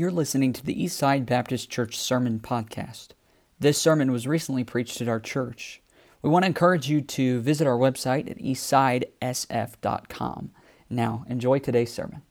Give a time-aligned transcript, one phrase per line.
[0.00, 3.08] You're listening to the Eastside Baptist Church Sermon Podcast.
[3.58, 5.82] This sermon was recently preached at our church.
[6.22, 10.52] We want to encourage you to visit our website at eastsidesf.com.
[10.88, 12.22] Now, enjoy today's sermon.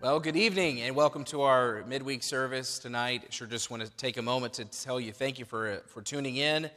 [0.00, 3.24] Well, good evening and welcome to our midweek service tonight.
[3.28, 6.36] Sure, just want to take a moment to tell you thank you for, for tuning
[6.36, 6.70] in.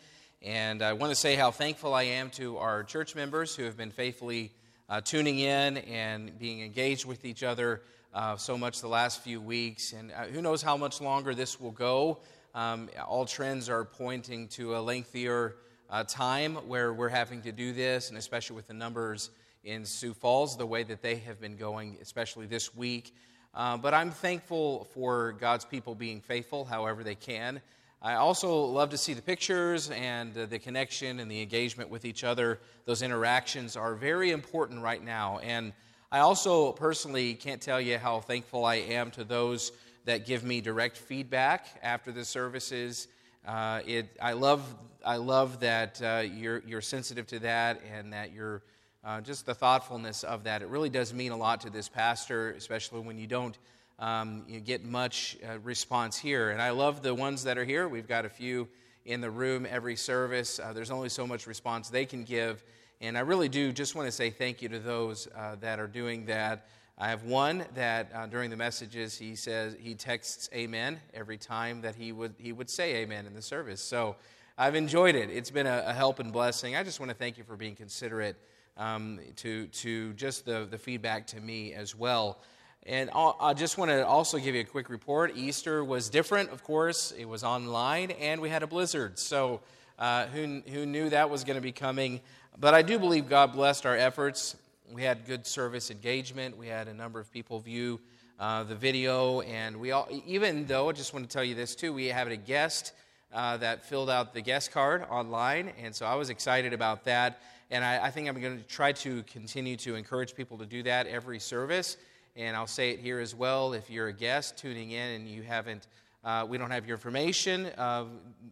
[0.46, 3.76] And I want to say how thankful I am to our church members who have
[3.76, 4.52] been faithfully
[4.88, 7.82] uh, tuning in and being engaged with each other
[8.14, 9.92] uh, so much the last few weeks.
[9.92, 12.20] And uh, who knows how much longer this will go.
[12.54, 15.56] Um, all trends are pointing to a lengthier
[15.90, 19.32] uh, time where we're having to do this, and especially with the numbers
[19.64, 23.16] in Sioux Falls, the way that they have been going, especially this week.
[23.56, 27.62] Uh, but I'm thankful for God's people being faithful however they can.
[28.02, 32.06] I also love to see the pictures and uh, the connection and the engagement with
[32.06, 32.60] each other.
[32.86, 35.40] Those interactions are very important right now.
[35.40, 35.74] And
[36.12, 39.72] I also personally can't tell you how thankful I am to those
[40.06, 43.08] that give me direct feedback after the services.
[43.46, 44.62] Uh, it, I, love,
[45.04, 48.62] I love that uh, you're, you're sensitive to that and that you're
[49.04, 50.62] uh, just the thoughtfulness of that.
[50.62, 53.58] It really does mean a lot to this pastor, especially when you don't
[54.00, 56.50] um, you get much uh, response here.
[56.52, 57.88] And I love the ones that are here.
[57.88, 58.68] We've got a few
[59.06, 60.60] in the room every service.
[60.60, 62.64] Uh, there's only so much response they can give.
[63.02, 65.88] And I really do just want to say thank you to those uh, that are
[65.88, 66.68] doing that.
[66.98, 71.82] I have one that uh, during the messages he says he texts amen every time
[71.82, 73.82] that he would he would say amen in the service.
[73.82, 74.16] So
[74.58, 75.30] I've enjoyed it.
[75.30, 76.78] It's been a, a help and blessing.
[76.78, 78.38] I just want to thank you for being considerate
[78.78, 82.40] um, to, to just the, the feedback to me as well.
[82.88, 85.36] And I just want to also give you a quick report.
[85.36, 87.12] Easter was different, of course.
[87.18, 89.18] It was online, and we had a blizzard.
[89.18, 89.62] So,
[89.98, 92.22] uh, who, who knew that was going to be coming?
[92.60, 94.56] But I do believe God blessed our efforts.
[94.94, 96.58] We had good service engagement.
[96.58, 98.00] We had a number of people view
[98.40, 101.74] uh, the video, and we all, even though I just want to tell you this
[101.74, 102.94] too, we had a guest
[103.34, 107.42] uh, that filled out the guest card online, and so I was excited about that.
[107.72, 110.84] And I, I think I'm going to try to continue to encourage people to do
[110.84, 111.98] that every service.
[112.38, 115.42] And I'll say it here as well if you're a guest tuning in and you
[115.42, 115.88] haven't,
[116.26, 118.06] uh, we don't have your information, uh,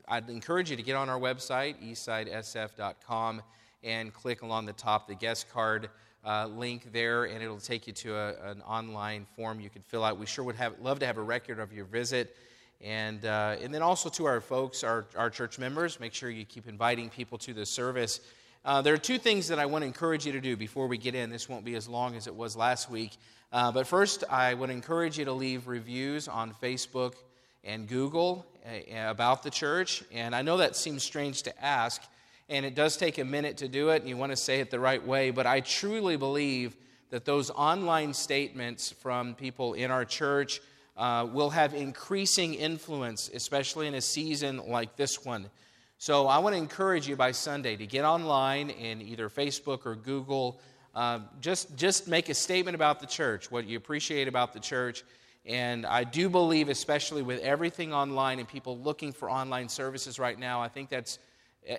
[0.08, 3.42] I'd encourage you to get on our website, eastsidesf.com,
[3.84, 5.90] and click along the top the guest card
[6.26, 10.06] uh, link there, and it'll take you to a, an online form you can fill
[10.06, 10.18] out.
[10.18, 12.38] We sure would have, love to have a record of your visit.
[12.80, 16.46] And, uh, and then also to our folks, our, our church members, make sure you
[16.46, 18.22] keep inviting people to the service.
[18.66, 20.98] Uh, there are two things that I want to encourage you to do before we
[20.98, 21.30] get in.
[21.30, 23.12] This won't be as long as it was last week.
[23.53, 27.14] Uh, but first, I would encourage you to leave reviews on Facebook
[27.64, 30.03] and Google uh, about the church.
[30.12, 32.02] And I know that seems strange to ask,
[32.50, 34.72] and it does take a minute to do it, and you want to say it
[34.72, 35.30] the right way.
[35.30, 36.75] But I truly believe
[37.12, 40.59] that those online statements from people in our church
[40.97, 45.47] uh, will have increasing influence, especially in a season like this one.
[46.00, 49.94] So I want to encourage you by Sunday to get online in either Facebook or
[49.94, 50.59] Google
[50.96, 55.04] uh, just, just make a statement about the church, what you appreciate about the church.
[55.46, 60.38] And I do believe, especially with everything online and people looking for online services right
[60.38, 61.20] now, I think that's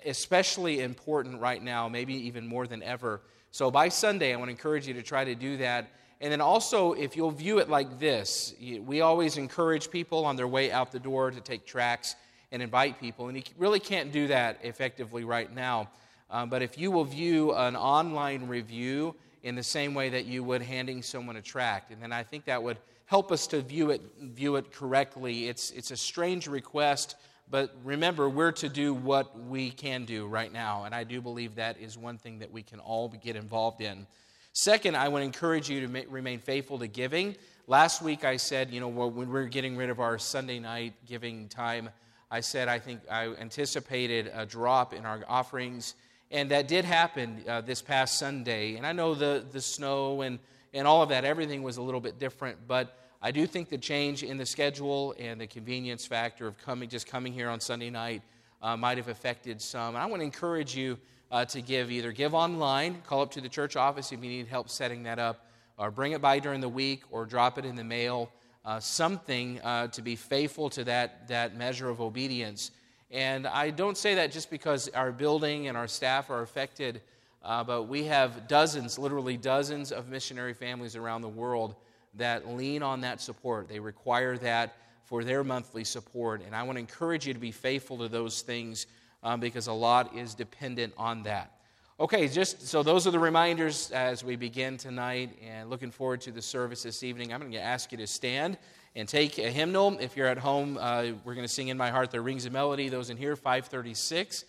[0.05, 3.21] especially important right now, maybe even more than ever.
[3.51, 5.89] So by Sunday, I want to encourage you to try to do that.
[6.21, 10.47] And then also, if you'll view it like this, we always encourage people on their
[10.47, 12.15] way out the door to take tracts
[12.51, 13.27] and invite people.
[13.27, 15.89] And you really can't do that effectively right now.
[16.35, 20.43] Um, but if you will view an online review in the same way that you
[20.43, 23.91] would handing someone a tract, and then I think that would help us to view
[23.91, 25.47] it, view it correctly.
[25.47, 27.15] It's, it's a strange request,
[27.49, 31.55] but remember, we're to do what we can do right now, and I do believe
[31.55, 34.05] that is one thing that we can all get involved in.
[34.51, 37.37] Second, I would encourage you to ma- remain faithful to giving.
[37.65, 41.47] Last week I said, you know, when we're getting rid of our Sunday night giving
[41.47, 41.89] time,
[42.29, 45.95] I said I think I anticipated a drop in our offerings
[46.31, 48.75] and that did happen uh, this past Sunday.
[48.75, 50.39] And I know the, the snow and,
[50.73, 52.57] and all of that, everything was a little bit different.
[52.67, 56.89] But I do think the change in the schedule and the convenience factor of coming,
[56.89, 58.21] just coming here on Sunday night
[58.61, 59.95] uh, might have affected some.
[59.95, 60.97] And I want to encourage you
[61.31, 64.47] uh, to give either give online, call up to the church office if you need
[64.47, 67.75] help setting that up, or bring it by during the week, or drop it in
[67.75, 68.29] the mail.
[68.63, 72.71] Uh, something uh, to be faithful to that, that measure of obedience
[73.15, 77.01] and I don't say that just because our building and our staff are affected,
[77.43, 81.75] uh, but we have dozens, literally dozens of missionary families around the world
[82.15, 83.69] that lean on that support.
[83.69, 84.75] They require that
[85.05, 86.41] for their monthly support.
[86.45, 88.85] And I want to encourage you to be faithful to those things
[89.23, 91.53] um, because a lot is dependent on that.
[91.97, 96.31] Okay, just so those are the reminders as we begin tonight and looking forward to
[96.31, 97.31] the service this evening.
[97.31, 98.57] I'm going to ask you to stand
[98.95, 99.97] and take a hymnal.
[99.99, 102.49] If you're at home, uh, we're going to sing In My Heart There Rings a
[102.49, 102.89] Melody.
[102.89, 104.45] Those in here, 536.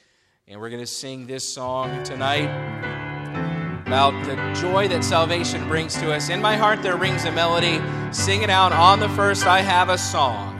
[0.49, 2.49] And we're going to sing this song tonight
[3.87, 6.29] about the joy that salvation brings to us.
[6.29, 7.81] In my heart there rings a melody.
[8.13, 9.47] Sing it out on the first.
[9.47, 10.55] I have a song.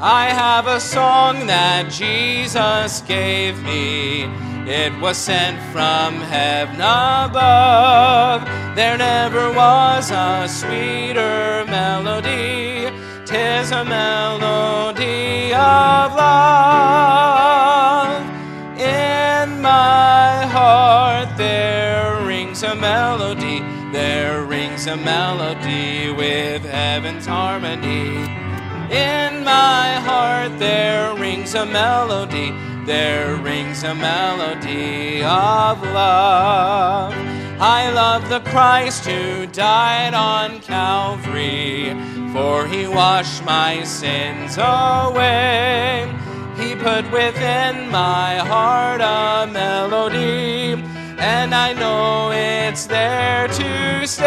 [0.00, 4.24] I have a song that Jesus gave me.
[4.66, 8.44] It was sent from heaven above.
[8.76, 12.73] There never was a sweeter melody.
[13.34, 18.22] Tis a melody of love.
[18.78, 23.58] In my heart there rings a melody.
[23.90, 28.22] There rings a melody with heaven's harmony.
[28.94, 32.54] In my heart there rings a melody
[32.86, 37.33] there rings a melody of love.
[37.66, 41.96] I love the Christ who died on Calvary,
[42.34, 46.12] for he washed my sins away.
[46.58, 50.74] He put within my heart a melody,
[51.16, 54.26] and I know it's there to stay.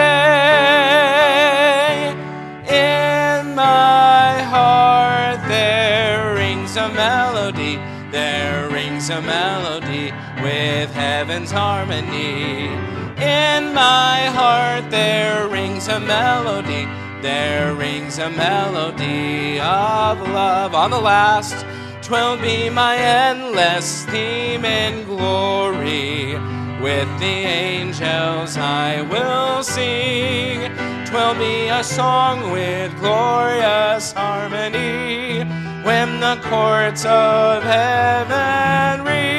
[2.67, 7.79] In my heart there rings a melody
[8.11, 10.11] there rings a melody
[10.41, 12.96] with heaven's harmony.
[13.19, 16.85] In my heart there rings a melody,
[17.23, 20.75] there rings a melody of love.
[20.75, 21.65] On the last,
[22.03, 26.35] twill be my endless theme in glory.
[26.79, 30.71] With the angels I will sing.
[31.07, 35.43] Twill be a song with glorious harmony
[35.83, 39.36] when the courts of heaven ring.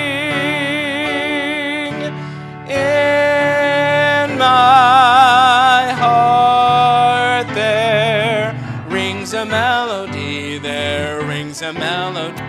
[4.49, 8.55] My heart there
[8.89, 12.43] rings a melody, there rings a melody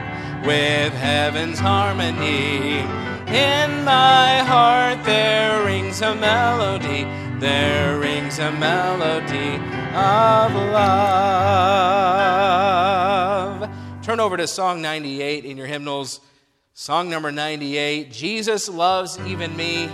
[0.48, 2.80] with heaven's harmony.
[3.28, 7.04] In my heart there rings a melody,
[7.40, 9.58] there rings a melody
[9.94, 11.20] of love.
[14.02, 16.22] Turn over to Song 98 in your hymnals.
[16.74, 19.90] Song number 98 Jesus loves even me.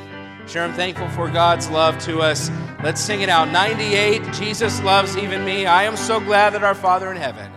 [0.48, 2.52] Sure, I'm thankful for God's love to us.
[2.84, 3.50] Let's sing it out.
[3.50, 5.66] 98 Jesus loves even me.
[5.66, 7.52] I am so glad that our Father in heaven.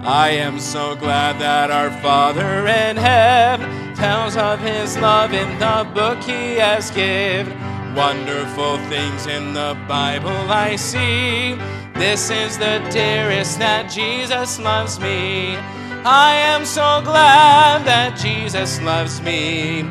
[0.00, 5.88] I am so glad that our Father in heaven tells of his love in the
[5.94, 7.56] book he has given.
[7.94, 11.54] Wonderful things in the Bible I see.
[11.94, 15.56] This is the dearest that Jesus loves me.
[16.04, 19.84] I am so glad that Jesus loves me.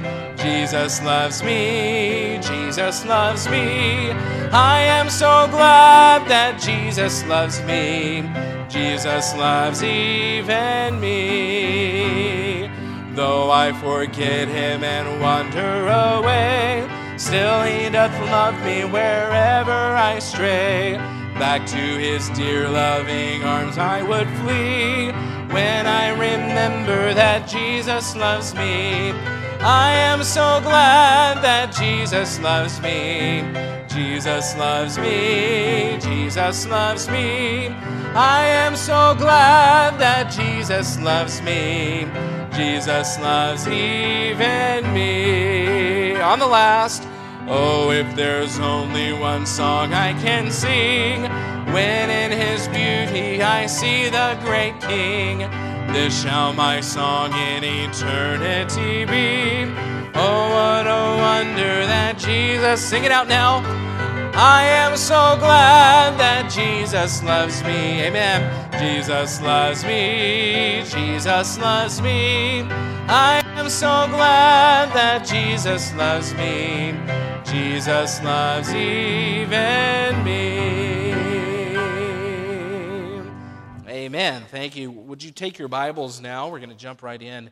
[0.43, 2.37] Jesus loves me.
[2.41, 4.11] Jesus loves me.
[4.51, 8.29] I am so glad that Jesus loves me.
[8.67, 12.69] Jesus loves even me.
[13.15, 20.97] Though I forget him and wander away, still he doth love me wherever I stray.
[21.39, 25.13] Back to his dear loving arms I would flee
[25.53, 29.13] when I remember that Jesus loves me.
[29.65, 33.43] I am so glad that Jesus loves me.
[33.87, 35.97] Jesus loves me.
[36.01, 37.69] Jesus loves me.
[38.13, 42.09] I am so glad that Jesus loves me.
[42.53, 46.19] Jesus loves even me.
[46.19, 47.07] On the last,
[47.47, 51.21] oh, if there's only one song I can sing,
[51.73, 55.49] when in his beauty I see the great King,
[55.93, 59.71] this shall my song in eternity be.
[60.15, 63.61] Oh, what a wonder that Jesus, sing it out now.
[64.33, 68.01] I am so glad that Jesus loves me.
[68.01, 68.41] Amen.
[68.79, 70.83] Jesus loves me.
[70.87, 72.63] Jesus loves me.
[73.07, 76.95] I am so glad that Jesus loves me.
[77.45, 80.82] Jesus loves even me.
[84.13, 84.43] Amen.
[84.51, 84.91] Thank you.
[84.91, 86.47] Would you take your Bibles now?
[86.47, 87.49] We're going to jump right in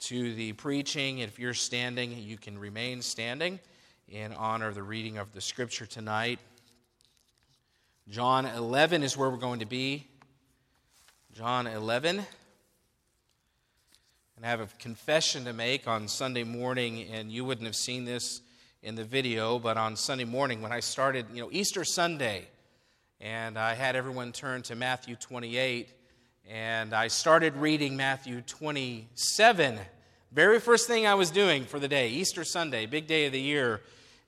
[0.00, 1.20] to the preaching.
[1.20, 3.58] If you're standing, you can remain standing
[4.10, 6.38] in honor of the reading of the scripture tonight.
[8.10, 10.06] John 11 is where we're going to be.
[11.32, 12.18] John 11.
[12.18, 12.26] And
[14.44, 18.42] I have a confession to make on Sunday morning, and you wouldn't have seen this
[18.82, 22.48] in the video, but on Sunday morning when I started, you know, Easter Sunday,
[23.18, 25.88] and I had everyone turn to Matthew 28,
[26.48, 29.78] and I started reading Matthew 27.
[30.32, 33.40] Very first thing I was doing for the day, Easter Sunday, big day of the
[33.40, 33.80] year.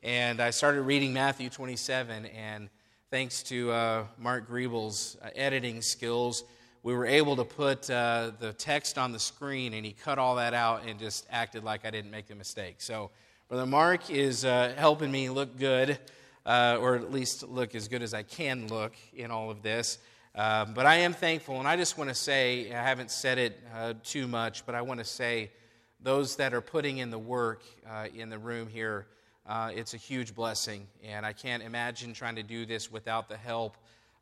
[0.03, 2.69] And I started reading Matthew 27, and
[3.11, 6.45] thanks to uh, Mark Griebel's uh, editing skills,
[6.83, 10.37] we were able to put uh, the text on the screen, and he cut all
[10.37, 12.77] that out and just acted like I didn't make the mistake.
[12.79, 13.11] So,
[13.49, 15.99] Brother Mark is uh, helping me look good,
[16.45, 19.99] uh, or at least look as good as I can look in all of this.
[20.37, 23.57] Um, but I am thankful, and I just want to say I haven't said it
[23.73, 25.53] uh, too much, but I want to say
[26.01, 29.07] those that are putting in the work uh, in the room here,
[29.47, 30.89] uh, it's a huge blessing.
[31.05, 33.77] And I can't imagine trying to do this without the help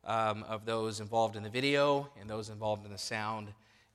[0.05, 3.47] um, of those involved in the video and those involved in the sound.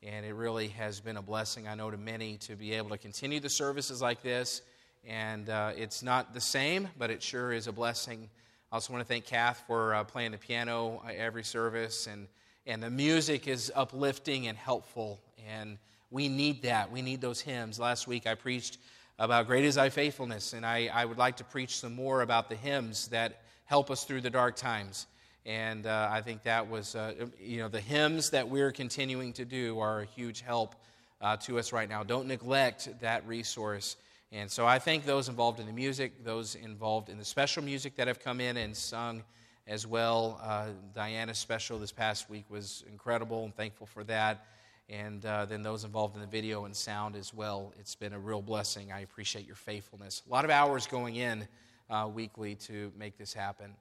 [0.03, 2.99] And it really has been a blessing, I know, to many to be able to
[2.99, 4.63] continue the services like this.
[5.07, 8.29] And uh, it's not the same, but it sure is a blessing.
[8.71, 12.07] I also want to thank Kath for uh, playing the piano every service.
[12.07, 12.29] And,
[12.67, 15.19] and the music is uplifting and helpful.
[15.49, 15.79] And
[16.11, 16.93] we need that.
[16.93, 17.79] We need those hymns.
[17.79, 18.77] Last week I preached
[19.19, 22.49] about Great is Thy Faithfulness, and I, I would like to preach some more about
[22.49, 25.07] the hymns that help us through the dark times.
[25.47, 29.47] And uh, I think that was, uh, you know, the hymns that we're continuing to
[29.47, 30.75] do are a huge help
[31.23, 32.03] uh, to us right now.
[32.05, 33.97] Don't neglect that resource.
[34.30, 37.97] And so I thank those involved in the music, those involved in the special music
[37.97, 39.23] that have come in and sung
[39.66, 40.40] as well.
[40.42, 43.44] Uh, Diana's special this past week was incredible.
[43.44, 44.44] I'm thankful for that
[44.88, 47.75] and uh, then those involved in the video and sound as well.
[47.78, 48.90] It's been a real blessing.
[48.90, 50.23] I appreciate your faithfulness.
[50.26, 51.47] A lot of hours going in
[51.90, 53.75] uh, weekly to make this happen.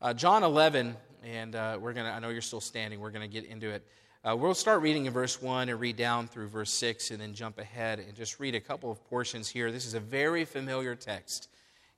[0.00, 3.40] Uh, John 11, and uh, we're to, I know you're still standing, we're going to
[3.40, 3.86] get into it.
[4.26, 7.32] Uh, we'll start reading in verse 1 and read down through verse 6 and then
[7.32, 9.70] jump ahead and just read a couple of portions here.
[9.70, 11.48] This is a very familiar text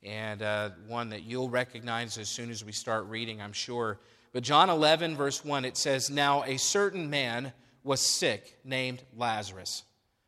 [0.02, 3.98] and uh, one that you'll recognize as soon as we start reading, I'm sure.
[4.34, 9.84] But John 11, verse 1, it says, Now a certain man was sick, named Lazarus,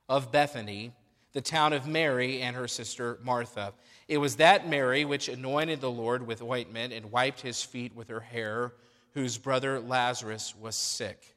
[0.09, 0.93] of Bethany,
[1.35, 3.75] the town of Mary and her sister Martha.
[4.09, 8.09] It was that Mary which anointed the Lord with ointment and wiped his feet with
[8.09, 8.73] her hair,
[9.13, 11.37] whose brother Lazarus was sick.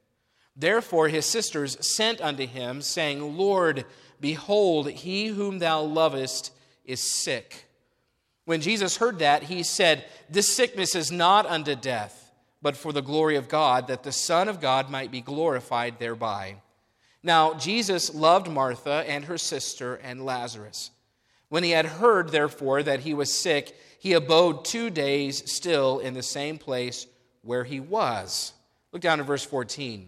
[0.55, 3.85] Therefore his sisters sent unto him, saying, Lord,
[4.19, 6.51] behold, he whom thou lovest
[6.85, 7.65] is sick.
[8.45, 12.23] When Jesus heard that, he said, This sickness is not unto death
[12.63, 16.55] but for the glory of God, that the Son of God might be glorified thereby.
[17.21, 20.89] Now, Jesus loved Martha and her sister and Lazarus.
[21.49, 26.13] When he had heard, therefore, that he was sick, he abode two days still in
[26.13, 27.05] the same place
[27.41, 28.53] where he was.
[28.93, 30.07] Look down at verse 14.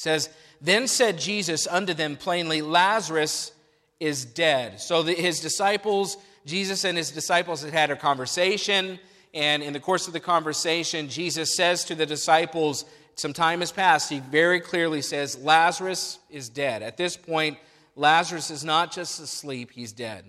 [0.00, 0.30] Says,
[0.62, 3.52] Then said Jesus unto them plainly, Lazarus
[4.00, 4.80] is dead.
[4.80, 6.16] So the, his disciples,
[6.46, 8.98] Jesus and his disciples had had a conversation.
[9.34, 13.72] And in the course of the conversation, Jesus says to the disciples, some time has
[13.72, 14.08] passed.
[14.08, 16.82] He very clearly says, Lazarus is dead.
[16.82, 17.58] At this point,
[17.94, 20.24] Lazarus is not just asleep, he's dead.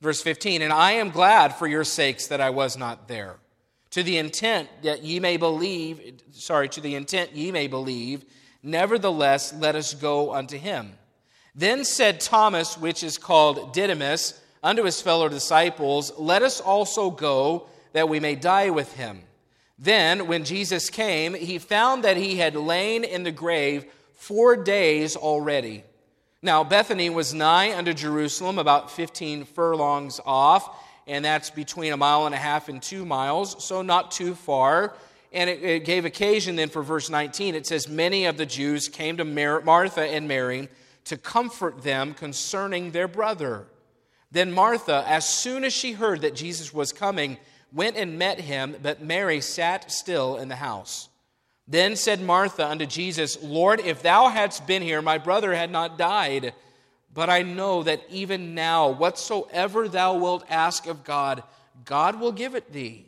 [0.00, 3.38] Verse 15, and I am glad for your sakes that I was not there,
[3.90, 8.24] to the intent that ye may believe, sorry, to the intent ye may believe,
[8.62, 10.92] nevertheless let us go unto him.
[11.54, 17.66] Then said Thomas, which is called Didymus, unto his fellow disciples, Let us also go
[17.92, 19.22] that we may die with him.
[19.78, 25.14] Then, when Jesus came, he found that he had lain in the grave four days
[25.14, 25.84] already.
[26.42, 32.26] Now, Bethany was nigh unto Jerusalem, about 15 furlongs off, and that's between a mile
[32.26, 34.94] and a half and two miles, so not too far.
[35.32, 37.54] And it, it gave occasion then for verse 19.
[37.54, 40.68] It says, Many of the Jews came to Mar- Martha and Mary
[41.04, 43.66] to comfort them concerning their brother.
[44.30, 47.38] Then Martha, as soon as she heard that Jesus was coming,
[47.72, 51.08] went and met him, but Mary sat still in the house.
[51.66, 55.98] Then said Martha unto Jesus, Lord, if thou hadst been here, my brother had not
[55.98, 56.54] died.
[57.12, 61.42] But I know that even now, whatsoever thou wilt ask of God,
[61.84, 63.07] God will give it thee.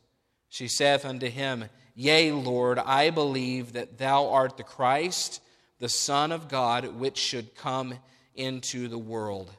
[0.51, 5.41] She saith unto him, Yea, Lord, I believe that thou art the Christ,
[5.79, 7.93] the Son of God, which should come
[8.35, 9.49] into the world.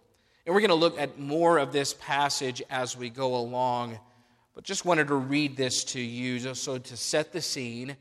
[0.44, 3.98] And we're going to look at more of this passage as we go along.
[4.54, 7.96] But just wanted to read this to you just so to set the scene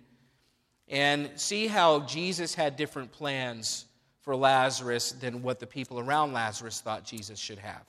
[0.89, 3.85] and see how Jesus had different plans
[4.19, 7.85] for Lazarus than what the people around Lazarus thought Jesus should have.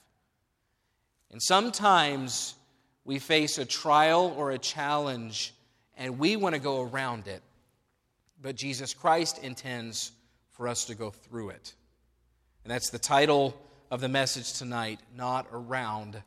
[1.32, 2.54] And sometimes
[3.04, 5.54] we face a trial or a challenge
[5.96, 7.42] and we want to go around it.
[8.40, 10.12] But Jesus Christ intends
[10.50, 11.74] for us to go through it.
[12.64, 13.54] And that's the title
[13.90, 16.22] of the message tonight not around,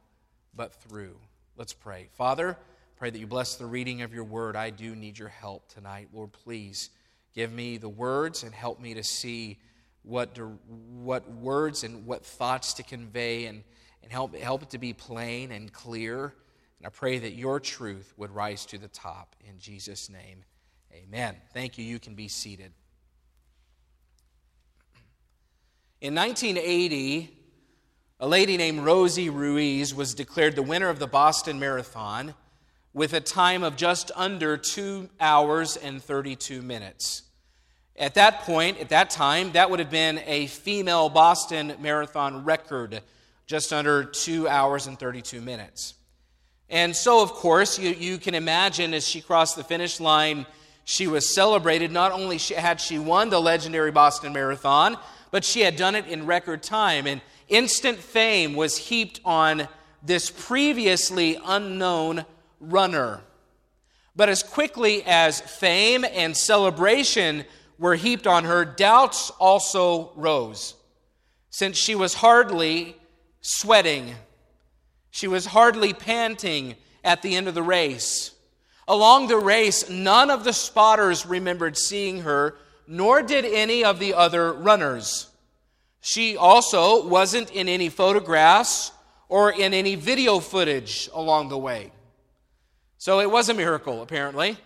[0.55, 1.17] but through.
[1.57, 2.09] Let's pray.
[2.13, 2.57] Father,
[2.97, 4.55] pray that you bless the reading of your word.
[4.55, 6.09] I do need your help tonight.
[6.13, 6.89] Lord, please
[7.33, 9.57] give me the words and help me to see
[10.03, 13.63] what, what words and what thoughts to convey and,
[14.03, 16.33] and help, help it to be plain and clear.
[16.79, 19.35] And I pray that your truth would rise to the top.
[19.47, 20.43] In Jesus' name,
[20.93, 21.35] amen.
[21.53, 21.85] Thank you.
[21.85, 22.71] You can be seated.
[26.01, 27.35] In 1980,
[28.19, 32.33] a lady named Rosie Ruiz was declared the winner of the Boston Marathon
[32.93, 37.23] with a time of just under two hours and 32 minutes.
[37.97, 43.01] At that point, at that time, that would have been a female Boston Marathon record,
[43.47, 45.93] just under two hours and 32 minutes.
[46.69, 50.45] And so, of course, you, you can imagine as she crossed the finish line,
[50.83, 51.91] she was celebrated.
[51.91, 54.97] Not only had she won the legendary Boston Marathon,
[55.31, 57.07] but she had done it in record time.
[57.07, 59.67] And instant fame was heaped on
[60.01, 62.25] this previously unknown
[62.59, 63.21] runner.
[64.15, 67.45] But as quickly as fame and celebration
[67.77, 70.75] were heaped on her, doubts also rose,
[71.49, 72.95] since she was hardly
[73.41, 74.15] sweating.
[75.15, 78.31] She was hardly panting at the end of the race.
[78.85, 84.13] Along the race, none of the spotters remembered seeing her, nor did any of the
[84.13, 85.27] other runners.
[86.01, 88.91] She also wasn't in any photographs
[89.29, 91.93] or in any video footage along the way.
[92.97, 94.57] So it was a miracle, apparently.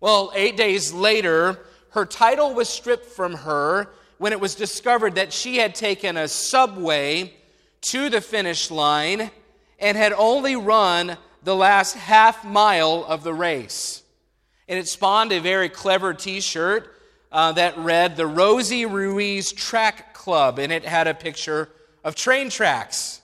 [0.00, 5.32] Well, eight days later, her title was stripped from her when it was discovered that
[5.32, 7.34] she had taken a subway
[7.82, 9.30] to the finish line
[9.78, 14.02] and had only run the last half mile of the race.
[14.68, 16.92] And it spawned a very clever t shirt
[17.30, 21.68] uh, that read the Rosie Ruiz Track Club, and it had a picture
[22.02, 23.20] of train tracks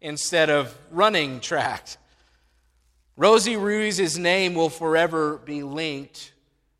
[0.00, 1.96] instead of running tracks.
[3.16, 6.32] Rosie Ruiz's name will forever be linked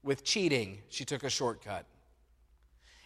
[0.03, 0.79] with cheating.
[0.89, 1.87] She took a shortcut.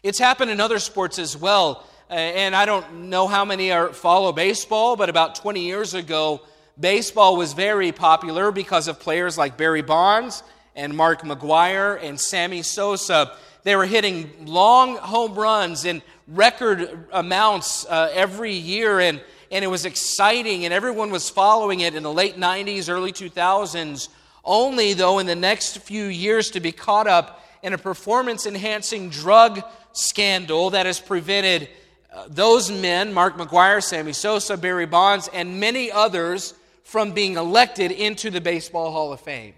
[0.03, 1.85] It's happened in other sports as well.
[2.09, 6.41] Uh, and I don't know how many are, follow baseball, but about 20 years ago,
[6.79, 10.45] baseball was very popular because of players like Barry Bonds
[10.77, 13.33] and Mark McGwire and Sammy Sosa.
[13.65, 19.69] They were hitting long home runs in record amounts uh, every year, and, and it
[19.69, 24.11] was exciting, and everyone was following it in the late 90s, early 2000s
[24.45, 29.11] only, though, in the next few years to be caught up in a performance enhancing
[29.11, 29.61] drug
[29.93, 31.69] scandal that has prevented
[32.17, 37.93] uh, those men, Mark McGwire, Sammy Sosa, Barry Bonds, and many others, from being elected
[37.93, 39.53] into the Baseball Hall of Fame.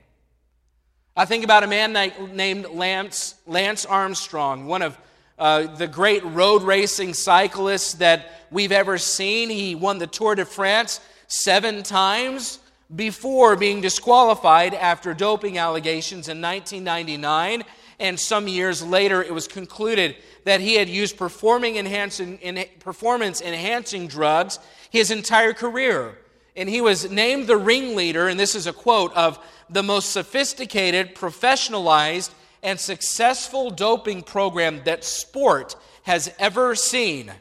[1.17, 1.93] I think about a man
[2.33, 4.99] named Lance, Lance Armstrong, one of
[5.39, 9.51] uh, the great road racing cyclists that we've ever seen.
[9.51, 12.59] He won the Tour de France seven times
[12.95, 17.63] before being disqualified after doping allegations in 1999.
[18.01, 22.39] And some years later, it was concluded that he had used performing enhancing,
[22.79, 24.59] performance enhancing drugs
[24.91, 26.17] his entire career.
[26.55, 31.15] And he was named the ringleader, and this is a quote, of the most sophisticated,
[31.15, 32.31] professionalized,
[32.63, 37.33] and successful doping program that sport has ever seen.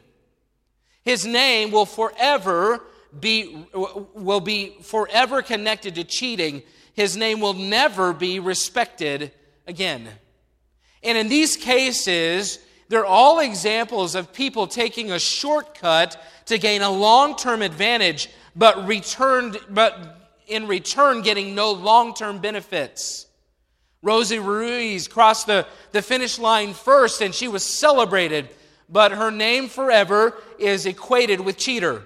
[1.04, 2.84] His name will forever
[3.18, 6.62] be, will be forever connected to cheating,
[6.94, 9.32] his name will never be respected
[9.66, 10.08] again.
[11.02, 12.58] And in these cases,
[12.88, 18.86] they're all examples of people taking a shortcut to gain a long term advantage, but,
[18.86, 23.26] returned, but in return getting no long term benefits.
[24.02, 28.48] Rosie Ruiz crossed the, the finish line first and she was celebrated,
[28.88, 32.04] but her name forever is equated with cheater.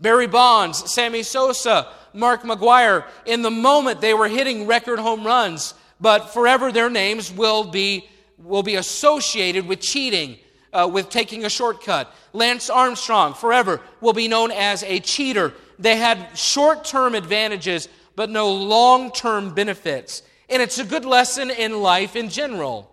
[0.00, 5.74] Barry Bonds, Sammy Sosa, Mark McGwire, in the moment they were hitting record home runs,
[6.00, 8.08] but forever their names will be,
[8.44, 10.38] will be associated with cheating,
[10.72, 12.14] uh, with taking a shortcut.
[12.32, 15.52] Lance Armstrong, forever, will be known as a cheater.
[15.78, 20.22] They had short term advantages, but no long term benefits.
[20.48, 22.90] And it's a good lesson in life in general.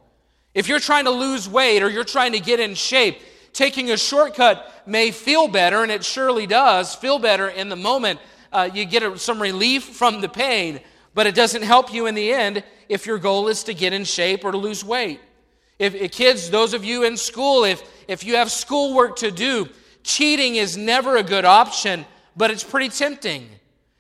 [0.53, 3.19] If you're trying to lose weight or you're trying to get in shape,
[3.53, 8.19] taking a shortcut may feel better, and it surely does feel better in the moment.
[8.51, 10.79] Uh, you get some relief from the pain,
[11.13, 14.03] but it doesn't help you in the end if your goal is to get in
[14.03, 15.19] shape or to lose weight.
[15.81, 19.67] If, if kids, those of you in school, if, if you have schoolwork to do,
[20.03, 22.05] cheating is never a good option,
[22.37, 23.49] but it's pretty tempting.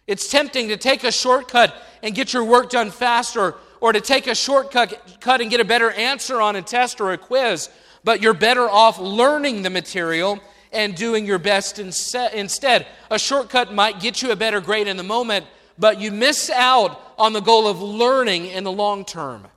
[0.05, 4.27] It's tempting to take a shortcut and get your work done faster or to take
[4.27, 7.67] a shortcut cut and get a better answer on a test or a quiz,
[8.03, 10.39] but you're better off learning the material
[10.71, 12.85] and doing your best instead.
[13.09, 15.47] A shortcut might get you a better grade in the moment,
[15.79, 19.47] but you miss out on the goal of learning in the long term.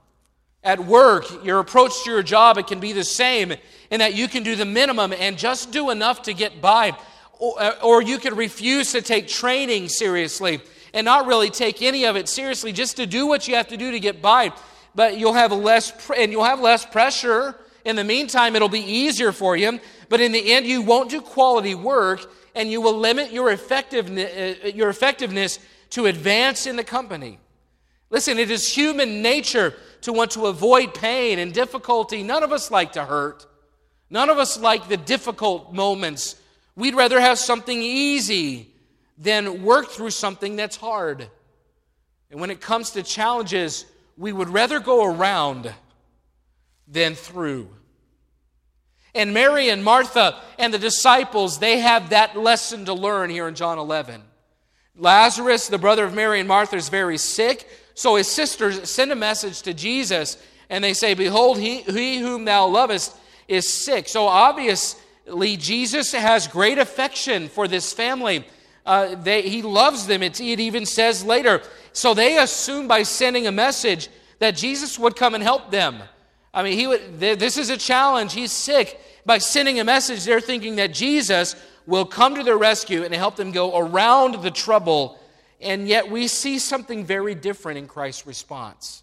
[0.65, 3.55] At work, your approach to your job, it can be the same
[3.91, 6.97] in that you can do the minimum and just do enough to get by.
[7.39, 10.63] Or, uh, or you could refuse to take training seriously
[10.95, 13.77] and not really take any of it seriously, just to do what you have to
[13.77, 14.53] do to get by.
[14.95, 17.57] But you'll have less, and you'll have less pressure.
[17.85, 19.81] In the meantime, it'll be easier for you.
[20.09, 24.59] But in the end, you won't do quality work, and you will limit your effectiveness,
[24.65, 25.59] uh, your effectiveness
[25.91, 27.39] to advance in the company.
[28.11, 29.75] Listen, it is human nature
[30.05, 32.23] to want to avoid pain and difficulty.
[32.23, 33.47] None of us like to hurt.
[34.11, 36.37] None of us like the difficult moments.
[36.77, 38.69] We'd rather have something easy
[39.17, 41.29] than work through something that's hard.
[42.31, 43.87] And when it comes to challenges,
[44.19, 45.73] we would rather go around
[46.87, 47.69] than through.
[49.15, 53.55] And Mary and Martha and the disciples, they have that lesson to learn here in
[53.55, 54.23] John 11.
[54.97, 57.69] Lazarus, the brother of Mary and Martha, is very sick.
[57.95, 60.37] So his sisters send a message to Jesus
[60.69, 63.17] and they say, Behold, he, he whom thou lovest
[63.49, 64.09] is sick.
[64.09, 68.47] So obviously, Jesus has great affection for this family.
[68.85, 70.23] Uh, they, he loves them.
[70.23, 71.63] It, it even says later.
[71.93, 74.09] So they assume by sending a message
[74.41, 76.03] that Jesus would come and help them.
[76.53, 78.33] I mean, he would, this is a challenge.
[78.33, 79.01] He's sick.
[79.27, 83.37] By sending a message, they're thinking that Jesus will come to their rescue and help
[83.37, 85.19] them go around the trouble.
[85.65, 89.03] And yet we see something very different in Christ's response.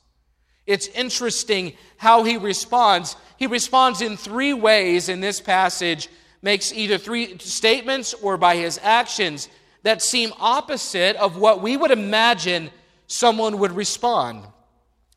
[0.67, 3.15] It's interesting how he responds.
[3.37, 6.07] He responds in three ways in this passage,
[6.41, 9.49] makes either three statements or by his actions
[9.83, 12.69] that seem opposite of what we would imagine
[13.07, 14.43] someone would respond.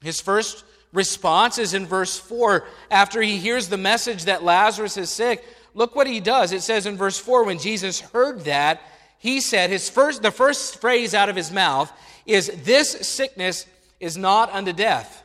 [0.02, 2.66] His first response is in verse 4.
[2.90, 6.52] After he hears the message that Lazarus is sick, look what he does.
[6.52, 8.80] It says in verse 4 when Jesus heard that,
[9.24, 11.90] he said, his first, the first phrase out of his mouth
[12.26, 13.64] is, This sickness
[13.98, 15.24] is not unto death.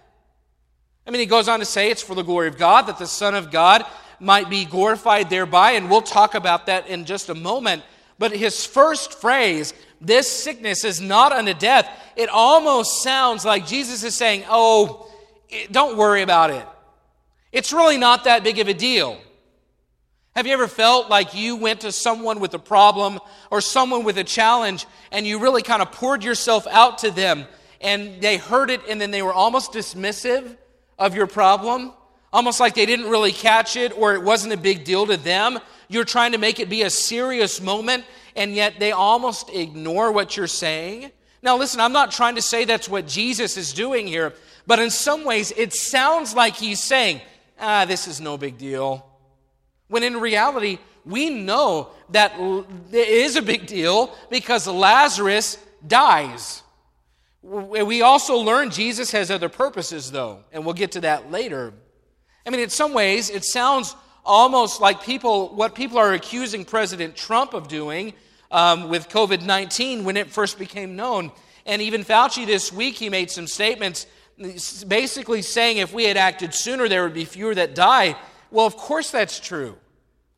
[1.06, 3.06] I mean, he goes on to say it's for the glory of God, that the
[3.06, 3.86] Son of God
[4.22, 7.84] might be glorified thereby, and we'll talk about that in just a moment.
[8.18, 14.06] But his first phrase, this sickness is not unto death, it almost sounds like Jesus
[14.06, 15.12] is saying, Oh,
[15.72, 16.66] don't worry about it.
[17.52, 19.20] It's really not that big of a deal.
[20.36, 23.20] Have you ever felt like you went to someone with a problem
[23.52, 27.46] or someone with a challenge and you really kind of poured yourself out to them
[27.82, 30.56] and they heard it and then they were almost dismissive
[30.98, 31.94] of your problem?
[32.32, 35.58] Almost like they didn't really catch it or it wasn't a big deal to them.
[35.88, 40.38] You're trying to make it be a serious moment, and yet they almost ignore what
[40.38, 41.12] you're saying.
[41.42, 44.34] Now, listen, I'm not trying to say that's what Jesus is doing here,
[44.68, 47.22] but in some ways it sounds like he's saying,
[47.60, 49.09] ah, this is no big deal.
[49.90, 52.34] When in reality, we know that
[52.92, 56.64] it is a big deal because Lazarus dies.
[57.42, 61.74] We also learn Jesus has other purposes, though, and we'll get to that later.
[62.46, 67.16] I mean, in some ways, it sounds almost like people, what people are accusing President
[67.16, 68.14] Trump of doing
[68.52, 71.32] um, with COVID 19 when it first became known.
[71.66, 74.06] And even Fauci this week, he made some statements
[74.88, 78.16] basically saying if we had acted sooner, there would be fewer that die.
[78.52, 79.78] Well, of course that's true.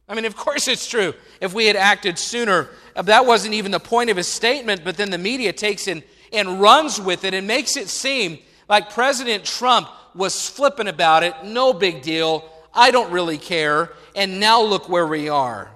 [0.08, 1.14] I mean, of course it's true.
[1.40, 4.98] If we had acted sooner, uh, that wasn't even the point of his statement, but
[4.98, 9.46] then the media takes in and runs with it and makes it seem like President
[9.46, 11.34] Trump was flippant about it.
[11.44, 12.50] No big deal.
[12.74, 13.92] I don't really care.
[14.16, 15.72] And now look where we are.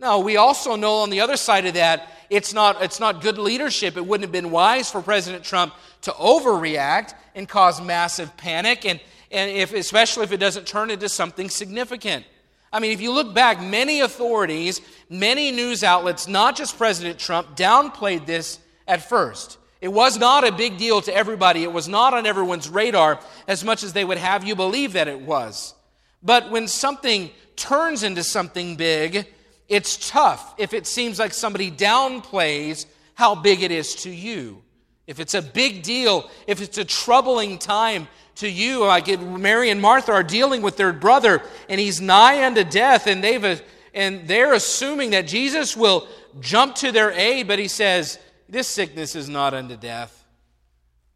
[0.00, 3.38] Now, we also know on the other side of that, it's not, it's not good
[3.38, 3.96] leadership.
[3.96, 9.00] It wouldn't have been wise for President Trump to overreact and cause massive panic, and,
[9.30, 12.24] and if, especially if it doesn't turn into something significant.
[12.72, 17.56] I mean, if you look back, many authorities, many news outlets, not just President Trump,
[17.56, 19.58] downplayed this at first.
[19.80, 21.62] It was not a big deal to everybody.
[21.62, 25.08] It was not on everyone's radar as much as they would have you believe that
[25.08, 25.74] it was.
[26.22, 29.26] But when something turns into something big,
[29.68, 34.62] it's tough if it seems like somebody downplays how big it is to you.
[35.08, 39.80] If it's a big deal, if it's a troubling time to you, like Mary and
[39.80, 43.56] Martha are dealing with their brother and he's nigh unto death, and they've uh,
[43.94, 46.06] and they're assuming that Jesus will
[46.40, 48.18] jump to their aid, but he says,
[48.48, 50.24] This sickness is not unto death.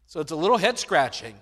[0.07, 1.35] So it's a little head scratching.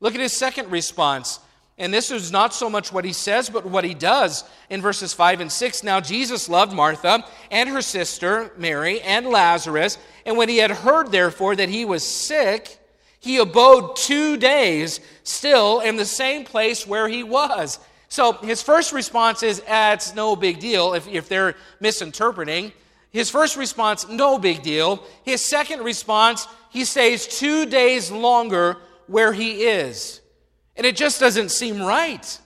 [0.00, 1.40] Look at his second response.
[1.78, 5.12] And this is not so much what he says, but what he does in verses
[5.12, 5.82] 5 and 6.
[5.82, 9.98] Now, Jesus loved Martha and her sister, Mary, and Lazarus.
[10.24, 12.78] And when he had heard, therefore, that he was sick,
[13.20, 17.80] He abode two days still in the same place where he was.
[18.08, 22.72] So his first response is, ah, it's no big deal if, if they're misinterpreting.
[23.10, 25.02] His first response, no big deal.
[25.24, 28.76] His second response, he stays two days longer
[29.08, 30.20] where he is.
[30.76, 32.38] And it just doesn't seem right.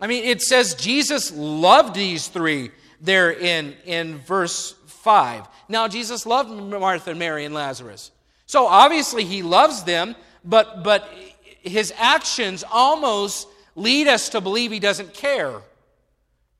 [0.00, 2.70] I mean, it says Jesus loved these three
[3.00, 5.46] there in, in verse 5.
[5.68, 8.10] Now, Jesus loved Martha, Mary, and Lazarus.
[8.46, 11.08] So obviously he loves them, but, but
[11.62, 13.46] his actions almost
[13.76, 15.60] lead us to believe he doesn't care.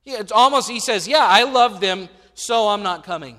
[0.05, 3.37] It's almost, he says, Yeah, I love them, so I'm not coming.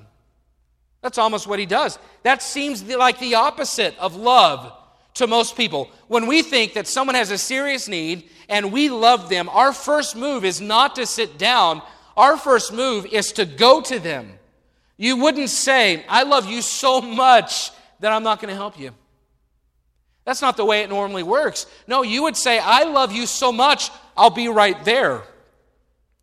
[1.01, 1.98] That's almost what he does.
[2.22, 4.72] That seems like the opposite of love
[5.14, 5.90] to most people.
[6.09, 10.16] When we think that someone has a serious need and we love them, our first
[10.16, 11.83] move is not to sit down,
[12.16, 14.38] our first move is to go to them.
[14.96, 17.70] You wouldn't say, I love you so much
[18.01, 18.92] that I'm not going to help you.
[20.25, 21.66] That's not the way it normally works.
[21.87, 25.22] No, you would say, I love you so much, I'll be right there.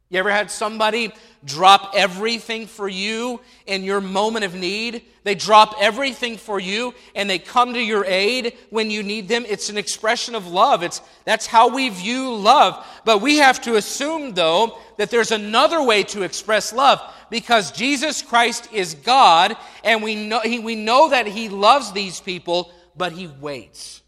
[0.09, 1.13] You ever had somebody
[1.45, 5.03] drop everything for you in your moment of need?
[5.23, 9.45] They drop everything for you and they come to your aid when you need them.
[9.47, 10.83] It's an expression of love.
[10.83, 12.85] It's, that's how we view love.
[13.05, 18.21] But we have to assume, though, that there's another way to express love because Jesus
[18.21, 23.13] Christ is God and we know, he, we know that He loves these people but
[23.13, 24.03] he waits.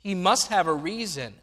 [0.00, 1.34] He must have a reason.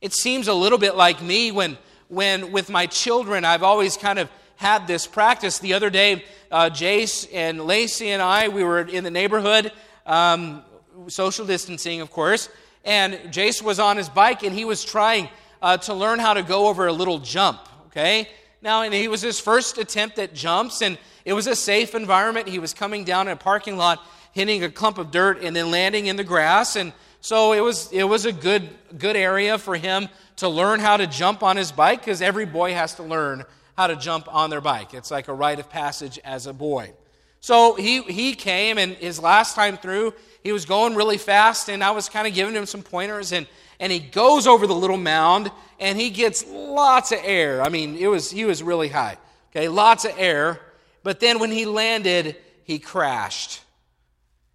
[0.00, 1.76] It seems a little bit like me when,
[2.08, 5.58] when with my children, I've always kind of had this practice.
[5.58, 9.72] The other day, uh, Jace and Lacey and I, we were in the neighborhood,
[10.06, 10.62] um,
[11.06, 12.48] social distancing, of course,
[12.84, 15.28] and Jace was on his bike and he was trying
[15.60, 18.28] uh, to learn how to go over a little jump, okay?
[18.62, 22.48] Now, and he was his first attempt at jumps, and it was a safe environment.
[22.48, 25.70] He was coming down in a parking lot, hitting a clump of dirt and then
[25.70, 26.74] landing in the grass.
[26.74, 30.96] And so it was, it was a good, good area for him to learn how
[30.96, 33.44] to jump on his bike because every boy has to learn
[33.76, 34.94] how to jump on their bike.
[34.94, 36.92] It's like a rite of passage as a boy.
[37.40, 41.84] So he, he came, and his last time through, he was going really fast, and
[41.84, 43.46] I was kind of giving him some pointers, and,
[43.78, 47.62] and he goes over the little mound, and he gets lots of air.
[47.62, 49.16] I mean, it was, he was really high,
[49.52, 50.60] okay, lots of air.
[51.04, 53.62] But then when he landed, he crashed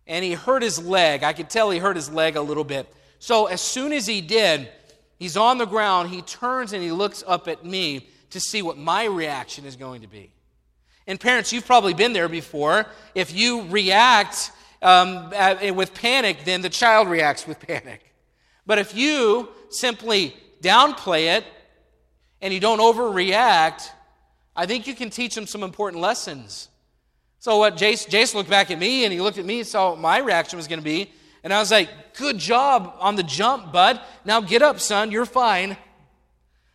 [0.06, 1.24] and he hurt his leg.
[1.24, 2.94] I could tell he hurt his leg a little bit.
[3.20, 4.70] So as soon as he did,
[5.24, 8.78] he's on the ground, he turns and he looks up at me to see what
[8.78, 10.30] my reaction is going to be.
[11.08, 12.88] And parents, you've probably been there before.
[13.16, 15.30] If you react um,
[15.76, 18.02] with panic, then the child reacts with panic.
[18.66, 21.46] But if you simply downplay it
[22.42, 23.90] and you don't overreact,
[24.58, 26.68] I think you can teach them some important lessons.
[27.40, 29.92] So what Jace, Jace looked back at me and he looked at me and saw
[29.92, 31.14] what my reaction was going to be.
[31.44, 34.00] And I was like, good job on the jump, bud.
[34.24, 35.12] Now get up, son.
[35.12, 35.78] You're fine.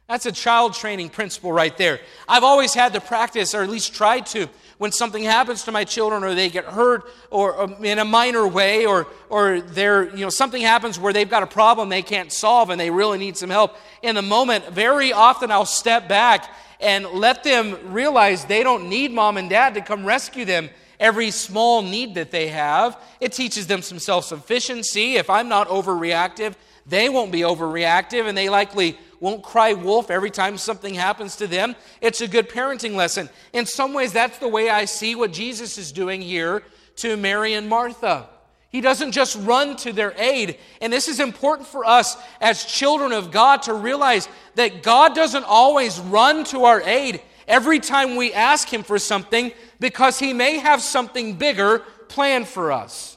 [0.08, 2.00] That's a child training principle right there.
[2.26, 5.84] I've always had to practice, or at least tried to, when something happens to my
[5.84, 10.08] children or they get hurt or, or um, in a minor way or, or they're,
[10.10, 13.18] you know, something happens where they've got a problem they can't solve and they really
[13.18, 13.76] need some help.
[14.02, 19.12] In the moment, very often I'll step back and let them realize they don't need
[19.12, 23.00] mom and dad to come rescue them every small need that they have.
[23.20, 25.16] It teaches them some self sufficiency.
[25.16, 26.54] If I'm not overreactive,
[26.86, 31.46] they won't be overreactive and they likely won't cry wolf every time something happens to
[31.46, 31.74] them.
[32.00, 33.28] It's a good parenting lesson.
[33.52, 36.62] In some ways, that's the way I see what Jesus is doing here
[36.96, 38.28] to Mary and Martha.
[38.70, 40.58] He doesn't just run to their aid.
[40.80, 45.44] And this is important for us as children of God to realize that God doesn't
[45.44, 50.58] always run to our aid every time we ask Him for something because He may
[50.58, 53.16] have something bigger planned for us.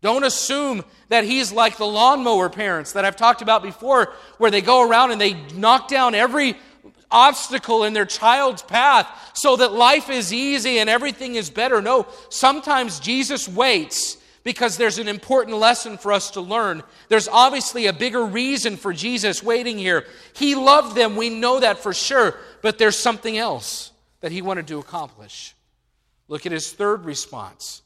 [0.00, 4.60] Don't assume that He's like the lawnmower parents that I've talked about before, where they
[4.60, 6.56] go around and they knock down every
[7.10, 11.80] obstacle in their child's path so that life is easy and everything is better.
[11.80, 16.82] No, sometimes Jesus waits because there's an important lesson for us to learn.
[17.08, 20.06] There's obviously a bigger reason for Jesus waiting here.
[20.34, 24.68] He loved them, we know that for sure, but there's something else that he wanted
[24.68, 25.54] to accomplish.
[26.28, 27.82] Look at his third response.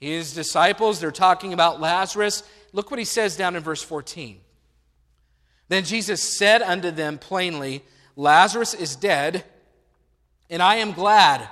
[0.00, 2.42] His disciples, they're talking about Lazarus.
[2.72, 4.40] Look what he says down in verse 14.
[5.68, 7.84] Then Jesus said unto them plainly,
[8.16, 9.44] Lazarus is dead,
[10.50, 11.48] and I am glad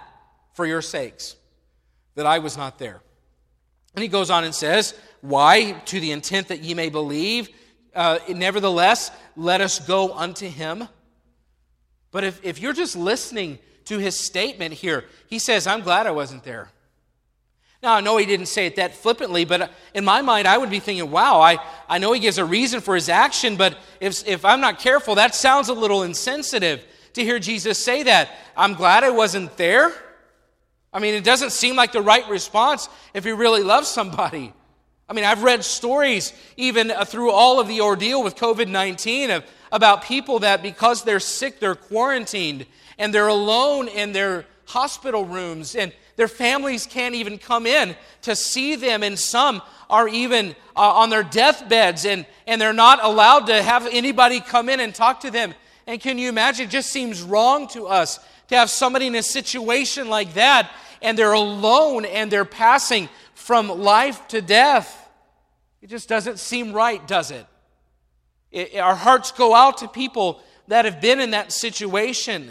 [0.55, 1.37] for your sakes
[2.15, 3.03] that I was not there
[3.95, 5.73] and he goes on and says, Why?
[5.73, 7.49] To the intent that ye may believe.
[7.95, 10.89] Uh, nevertheless, let us go unto him.
[12.13, 16.13] But if, if you're just listening to his statement here, he says, I'm glad I
[16.13, 16.69] wasn't there.
[17.83, 20.69] Now, I know he didn't say it that flippantly, but in my mind, I would
[20.69, 24.27] be thinking, wow, I, I know he gives a reason for his action, but if,
[24.29, 28.31] if I'm not careful, that sounds a little insensitive to hear Jesus say that.
[28.57, 29.95] I'm glad I wasn't there.
[30.93, 34.53] I mean, it doesn't seem like the right response if you really love somebody.
[35.09, 39.43] I mean, I've read stories even uh, through all of the ordeal with COVID 19
[39.73, 42.67] about people that because they're sick, they're quarantined
[42.99, 48.37] and they're alone in their hospital rooms and their families can't even come in to
[48.37, 53.47] see them, and some are even uh, on their deathbeds and, and they're not allowed
[53.47, 55.55] to have anybody come in and talk to them.
[55.87, 56.67] And can you imagine?
[56.67, 61.17] It just seems wrong to us to have somebody in a situation like that and
[61.17, 65.09] they're alone and they're passing from life to death.
[65.81, 67.47] It just doesn't seem right, does it?
[68.51, 72.51] it our hearts go out to people that have been in that situation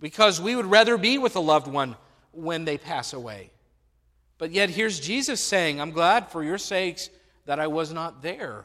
[0.00, 1.96] because we would rather be with a loved one
[2.32, 3.50] when they pass away.
[4.36, 7.10] But yet, here's Jesus saying, I'm glad for your sakes
[7.46, 8.64] that I was not there.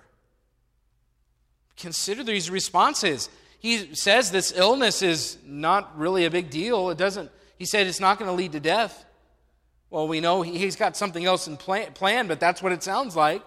[1.78, 3.30] Consider these responses
[3.66, 6.92] he says this illness is not really a big deal.
[6.92, 9.04] It doesn't, he said it's not going to lead to death.
[9.90, 13.16] Well, we know he's got something else in plan, plan, but that's what it sounds
[13.16, 13.42] like.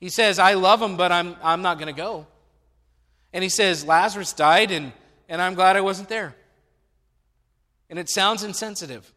[0.00, 2.26] He says, I love him, but I'm, I'm not going to go.
[3.32, 4.92] And he says, Lazarus died, and,
[5.28, 6.34] and I'm glad I wasn't there.
[7.88, 9.12] And it sounds insensitive.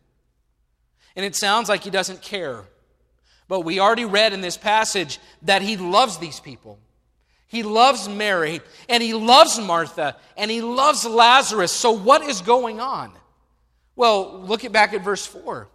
[1.15, 2.65] And it sounds like he doesn't care.
[3.47, 6.77] But we already read in this passage that he loves these people.
[7.49, 11.71] He loves Mary and he loves Martha and he loves Lazarus.
[11.71, 13.11] So, what is going on?
[13.95, 15.67] Well, look at back at verse 4.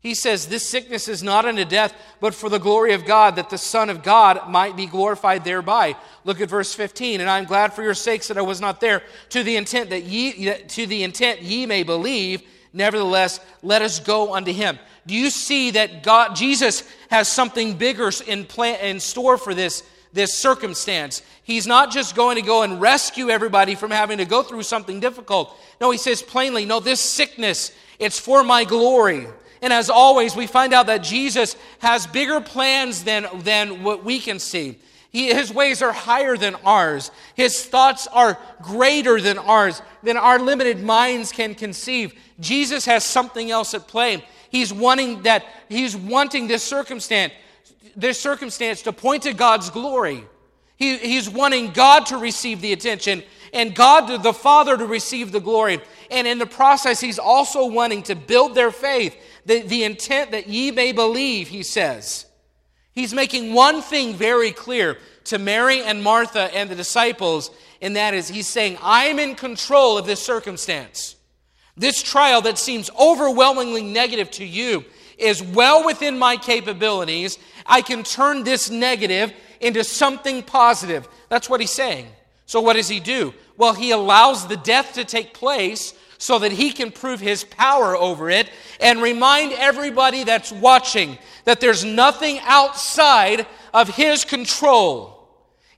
[0.00, 3.48] He says, This sickness is not unto death, but for the glory of God, that
[3.48, 5.94] the Son of God might be glorified thereby.
[6.24, 7.20] Look at verse 15.
[7.20, 10.02] And I'm glad for your sakes that I was not there, to the intent that
[10.02, 12.42] ye to the intent ye may believe.
[12.72, 14.80] Nevertheless, let us go unto him.
[15.06, 19.84] Do you see that God Jesus has something bigger in plan in store for this
[20.12, 21.22] this circumstance.
[21.42, 25.00] He's not just going to go and rescue everybody from having to go through something
[25.00, 25.56] difficult.
[25.80, 29.26] No, he says plainly, no, this sickness, it's for my glory.
[29.60, 34.20] And as always, we find out that Jesus has bigger plans than, than what we
[34.20, 34.78] can see.
[35.10, 37.10] He, his ways are higher than ours.
[37.34, 42.14] His thoughts are greater than ours, than our limited minds can conceive.
[42.40, 44.24] Jesus has something else at play.
[44.50, 47.32] He's wanting that, he's wanting this circumstance
[47.96, 50.24] this circumstance to point to God's glory.
[50.76, 53.22] He, he's wanting God to receive the attention
[53.52, 55.80] and God, the Father, to receive the glory.
[56.10, 60.48] And in the process, he's also wanting to build their faith, the, the intent that
[60.48, 62.26] ye may believe, he says.
[62.92, 68.14] He's making one thing very clear to Mary and Martha and the disciples, and that
[68.14, 71.16] is he's saying, I'm in control of this circumstance.
[71.76, 74.84] This trial that seems overwhelmingly negative to you
[75.16, 77.38] is well within my capabilities.
[77.68, 81.06] I can turn this negative into something positive.
[81.28, 82.06] That's what he's saying.
[82.46, 83.34] So, what does he do?
[83.58, 87.96] Well, he allows the death to take place so that he can prove his power
[87.96, 88.50] over it
[88.80, 95.14] and remind everybody that's watching that there's nothing outside of his control.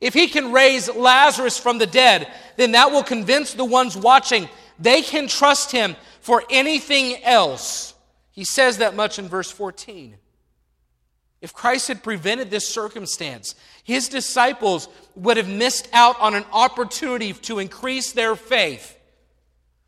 [0.01, 4.49] If he can raise Lazarus from the dead, then that will convince the ones watching
[4.79, 7.95] they can trust him for anything else.
[8.33, 10.17] He says that much in verse 14.
[11.41, 17.33] If Christ had prevented this circumstance, his disciples would have missed out on an opportunity
[17.33, 18.99] to increase their faith.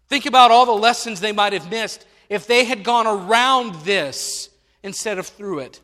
[0.09, 4.49] Think about all the lessons they might have missed if they had gone around this
[4.83, 5.81] instead of through it.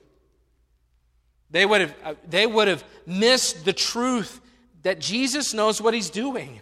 [1.51, 4.41] They would have, uh, they would have missed the truth
[4.83, 6.61] that Jesus knows what he's doing.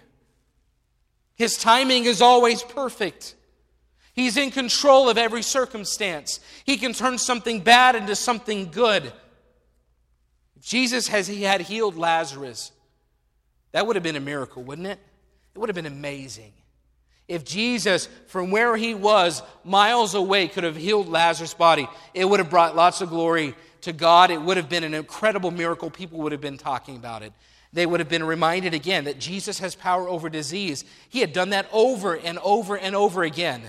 [1.35, 3.35] His timing is always perfect.
[4.17, 6.41] He's in control of every circumstance.
[6.65, 9.13] He can turn something bad into something good.
[10.57, 12.73] If Jesus has he had healed Lazarus,
[13.73, 14.99] that would have been a miracle, wouldn't it?
[15.55, 16.55] It would have been amazing.
[17.29, 22.41] If Jesus, from where he was, miles away, could have healed Lazarus' body, it would
[22.41, 24.31] have brought lots of glory to God.
[24.31, 25.91] It would have been an incredible miracle.
[25.91, 27.35] People would have been talking about it.
[27.73, 30.87] They would have been reminded again that Jesus has power over disease.
[31.11, 33.63] He had done that over and over and over again.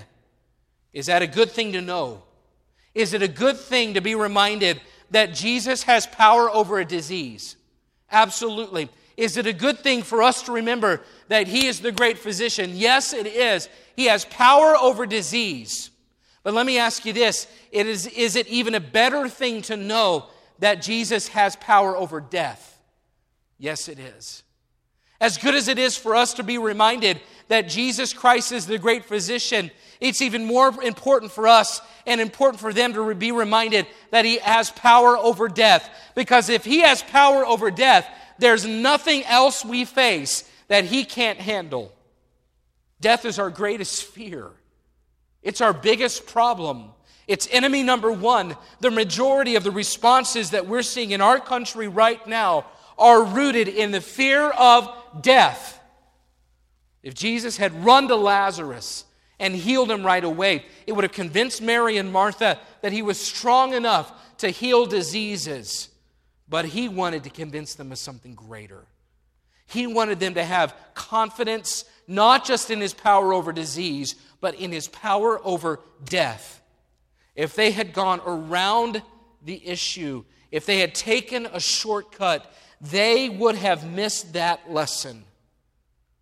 [0.98, 2.24] Is that a good thing to know?
[2.96, 4.82] Is it a good thing to be reminded
[5.12, 7.56] that Jesus has power over a disease?
[8.12, 8.90] Absolutely.
[9.16, 12.72] Is it a good thing for us to remember that He is the great physician?
[12.74, 13.70] Yes, it is.
[13.96, 15.92] He has power over disease.
[16.42, 19.78] But let me ask you this it is, is it even a better thing to
[19.78, 20.26] know
[20.58, 22.82] that Jesus has power over death?
[23.60, 24.42] Yes, it is.
[25.22, 28.78] As good as it is for us to be reminded that Jesus Christ is the
[28.78, 33.88] great physician, it's even more important for us and important for them to be reminded
[34.12, 35.90] that He has power over death.
[36.16, 41.40] Because if He has power over death, there's nothing else we face that He can't
[41.40, 41.92] handle.
[43.02, 44.52] Death is our greatest fear,
[45.42, 46.92] it's our biggest problem.
[47.28, 48.56] It's enemy number one.
[48.80, 52.68] The majority of the responses that we're seeing in our country right now
[52.98, 54.90] are rooted in the fear of
[55.20, 55.78] death.
[57.04, 59.04] If Jesus had run to Lazarus
[59.40, 63.20] and healed him right away, it would have convinced Mary and Martha that he was
[63.20, 65.90] strong enough to heal diseases.
[66.50, 68.86] But he wanted to convince them of something greater.
[69.68, 74.72] He wanted them to have confidence not just in his power over disease, but in
[74.72, 76.62] his power over death.
[77.36, 79.04] If they had gone around
[79.44, 85.26] the issue, if they had taken a shortcut, they would have missed that lesson.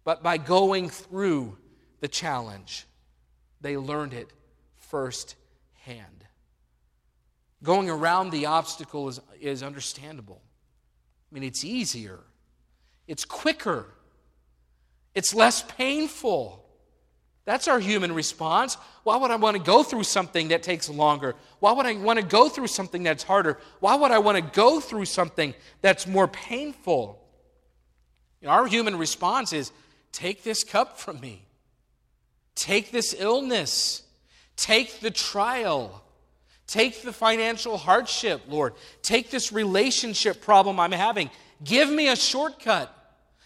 [0.03, 1.57] But by going through
[1.99, 2.85] the challenge,
[3.65, 4.29] they learned it
[4.75, 6.25] firsthand.
[7.63, 10.39] Going around the obstacle is, is understandable.
[11.31, 12.19] I mean, it's easier,
[13.07, 13.87] it's quicker,
[15.15, 16.61] it's less painful.
[17.45, 18.77] That's our human response.
[19.03, 21.35] Why would I want to go through something that takes longer?
[21.59, 23.59] Why would I want to go through something that's harder?
[23.79, 27.23] Why would I want to go through something that's more painful?
[28.41, 29.71] You know, our human response is
[30.11, 31.45] take this cup from me,
[32.55, 34.03] take this illness,
[34.55, 36.01] take the trial.
[36.67, 38.73] Take the financial hardship, Lord.
[39.03, 41.29] Take this relationship problem I'm having.
[41.63, 42.91] Give me a shortcut.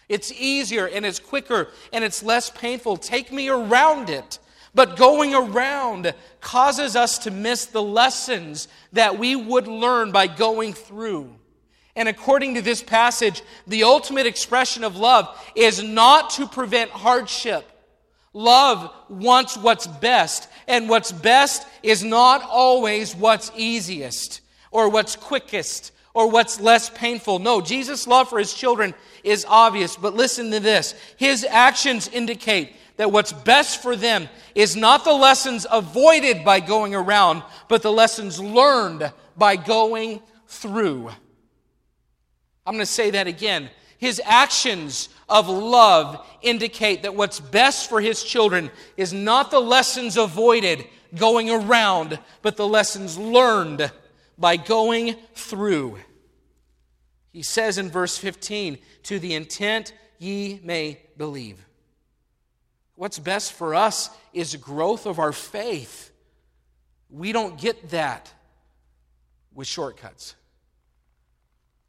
[0.08, 2.96] It's easier and it's quicker and it's less painful.
[2.96, 4.38] Take me around it.
[4.74, 10.72] But going around causes us to miss the lessons that we would learn by going
[10.72, 11.36] through.
[11.96, 17.64] And according to this passage, the ultimate expression of love is not to prevent hardship.
[18.32, 25.92] Love wants what's best, and what's best is not always what's easiest or what's quickest
[26.14, 27.38] or what's less painful.
[27.38, 30.94] No, Jesus' love for his children is obvious, but listen to this.
[31.16, 36.94] His actions indicate that what's best for them is not the lessons avoided by going
[36.94, 41.08] around, but the lessons learned by going through.
[42.66, 43.70] I'm going to say that again.
[44.00, 50.16] His actions of love indicate that what's best for his children is not the lessons
[50.16, 53.92] avoided going around, but the lessons learned
[54.38, 55.98] by going through.
[57.30, 61.62] He says in verse 15, to the intent ye may believe.
[62.94, 66.10] What's best for us is growth of our faith.
[67.10, 68.32] We don't get that
[69.54, 70.36] with shortcuts.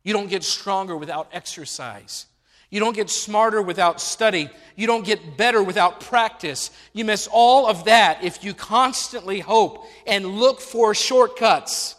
[0.03, 2.25] You don't get stronger without exercise.
[2.71, 4.49] You don't get smarter without study.
[4.77, 6.71] You don't get better without practice.
[6.93, 11.95] You miss all of that if you constantly hope and look for shortcuts.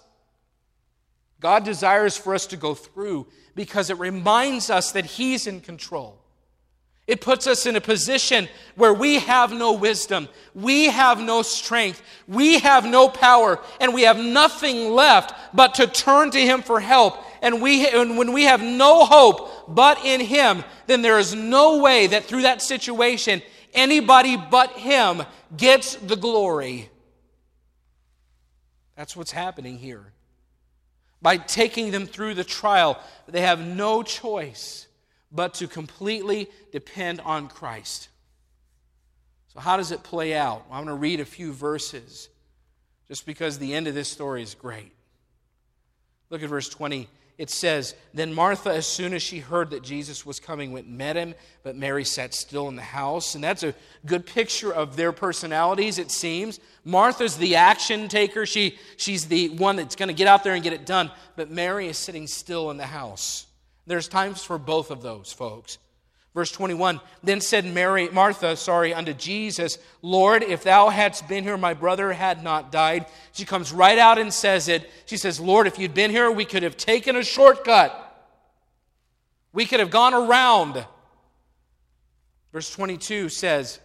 [1.41, 6.19] God desires for us to go through because it reminds us that He's in control.
[7.07, 12.01] It puts us in a position where we have no wisdom, we have no strength,
[12.29, 16.79] we have no power, and we have nothing left but to turn to Him for
[16.81, 17.23] help.
[17.43, 21.79] And, we, and when we have no hope but in Him, then there is no
[21.79, 23.43] way that through that situation
[23.75, 25.23] anybody but Him
[25.57, 26.89] gets the glory.
[28.97, 30.13] That's what's happening here
[31.21, 33.03] by taking them through the trial.
[33.27, 34.87] They have no choice
[35.33, 38.09] but to completely depend on Christ.
[39.49, 40.69] So, how does it play out?
[40.69, 42.29] Well, I'm going to read a few verses
[43.09, 44.93] just because the end of this story is great.
[46.31, 47.09] Look at verse 20
[47.43, 50.97] it says, Then Martha, as soon as she heard that Jesus was coming, went and
[50.97, 51.35] met him,
[51.65, 53.35] but Mary sat still in the house.
[53.35, 53.75] And that's a
[54.07, 56.61] good picture of their personalities, it seems.
[56.85, 60.63] Martha's the action taker, she, she's the one that's going to get out there and
[60.63, 61.11] get it done.
[61.35, 63.49] But Mary is sitting still in the house.
[63.89, 65.79] There's times for both of those, folks.
[66.35, 71.57] Verse 21 Then said Mary, Martha, sorry, unto Jesus, Lord, if thou hadst been here,
[71.57, 73.07] my brother had not died.
[73.33, 74.91] She comes right out and says it.
[75.07, 77.99] She says, Lord, if you'd been here, we could have taken a shortcut.
[79.53, 80.85] We could have gone around.
[82.53, 83.81] Verse 22 says,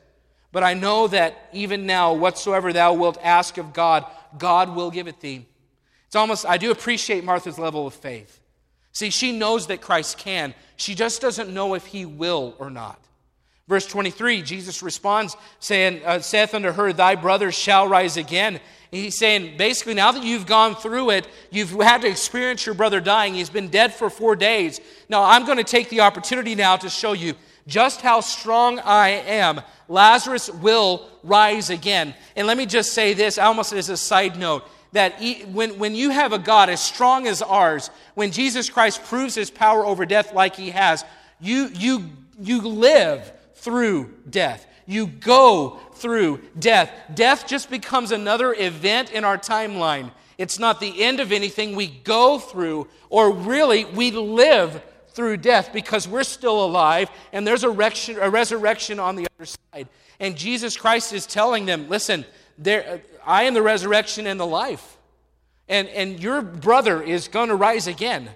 [0.52, 4.06] But I know that even now, whatsoever thou wilt ask of God,
[4.38, 5.46] God will give it thee.
[6.06, 8.40] It's almost, I do appreciate Martha's level of faith.
[8.98, 10.56] See, she knows that Christ can.
[10.76, 13.00] She just doesn't know if he will or not.
[13.68, 18.60] Verse 23, Jesus responds, saying, uh, saith unto her, Thy brother shall rise again.
[18.90, 23.00] He's saying, basically, now that you've gone through it, you've had to experience your brother
[23.00, 23.36] dying.
[23.36, 24.82] He's been dead for four days.
[25.10, 27.36] Now, I'm going to take the opportunity now to show you
[27.68, 32.16] just how strong I am, Lazarus will rise again.
[32.36, 34.68] And let me just say this, almost as a side note,
[34.98, 35.22] that
[35.54, 39.52] when, when you have a God as strong as ours, when Jesus Christ proves his
[39.52, 41.06] power over death like he has,
[41.40, 42.10] you, you,
[42.42, 44.66] you live through death.
[44.88, 46.92] You go through death.
[47.14, 50.10] Death just becomes another event in our timeline.
[50.40, 55.72] It's not the end of anything we go through, or really, we live through death
[55.74, 59.88] because we're still alive and there's a, a resurrection on the other side.
[60.20, 62.26] And Jesus Christ is telling them, listen,
[62.58, 64.98] there, I am the resurrection and the life.
[65.68, 68.30] And, and your brother is going to rise again.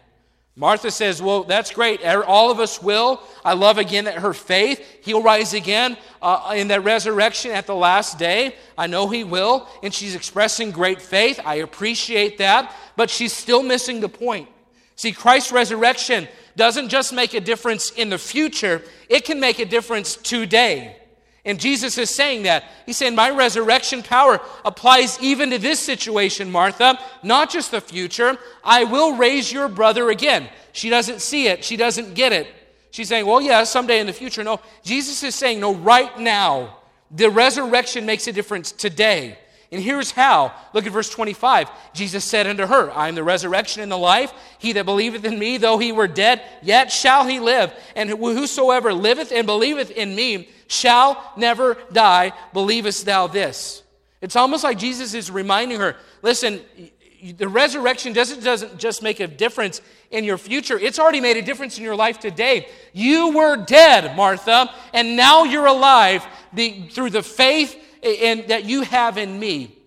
[0.57, 2.01] Martha says, Well, that's great.
[2.03, 3.21] Er, all of us will.
[3.45, 4.85] I love again that her faith.
[5.01, 8.55] He'll rise again uh, in that resurrection at the last day.
[8.77, 9.67] I know he will.
[9.81, 11.39] And she's expressing great faith.
[11.45, 12.75] I appreciate that.
[12.97, 14.49] But she's still missing the point.
[14.97, 16.27] See, Christ's resurrection
[16.57, 20.97] doesn't just make a difference in the future, it can make a difference today.
[21.43, 22.65] And Jesus is saying that.
[22.85, 28.37] He's saying, My resurrection power applies even to this situation, Martha, not just the future.
[28.63, 30.49] I will raise your brother again.
[30.71, 32.47] She doesn't see it, she doesn't get it.
[32.91, 34.43] She's saying, Well, yeah, someday in the future.
[34.43, 36.77] No, Jesus is saying, No, right now.
[37.13, 39.37] The resurrection makes a difference today.
[39.71, 40.53] And here's how.
[40.73, 41.69] Look at verse 25.
[41.93, 44.33] Jesus said unto her, I am the resurrection and the life.
[44.59, 47.73] He that believeth in me, though he were dead, yet shall he live.
[47.95, 52.31] And whosoever liveth and believeth in me shall never die.
[52.53, 53.83] Believest thou this?
[54.21, 56.61] It's almost like Jesus is reminding her listen,
[57.37, 61.41] the resurrection doesn't, doesn't just make a difference in your future, it's already made a
[61.41, 62.67] difference in your life today.
[62.93, 69.17] You were dead, Martha, and now you're alive through the faith in, that you have
[69.17, 69.77] in me.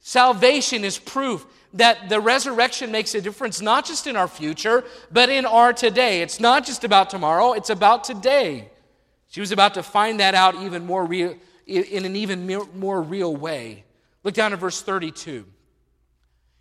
[0.00, 5.28] Salvation is proof that the resurrection makes a difference not just in our future, but
[5.28, 6.22] in our today.
[6.22, 8.70] It's not just about tomorrow, it's about today.
[9.28, 13.34] She was about to find that out even more real, in an even more real
[13.34, 13.84] way.
[14.24, 15.44] Look down at verse 32.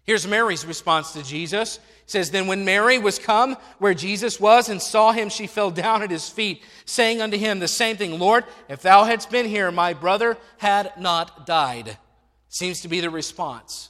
[0.04, 1.78] Here's Mary's response to Jesus.
[1.78, 5.70] It says, Then when Mary was come where Jesus was and saw him, she fell
[5.70, 9.46] down at his feet, saying unto him the same thing Lord, if thou hadst been
[9.46, 11.98] here, my brother had not died.
[12.48, 13.90] Seems to be the response.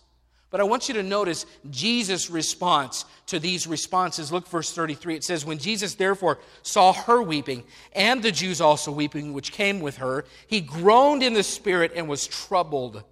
[0.50, 4.32] But I want you to notice Jesus' response to these responses.
[4.32, 5.16] Look, verse 33.
[5.16, 9.82] It says, When Jesus therefore saw her weeping, and the Jews also weeping, which came
[9.82, 13.04] with her, he groaned in the spirit and was troubled.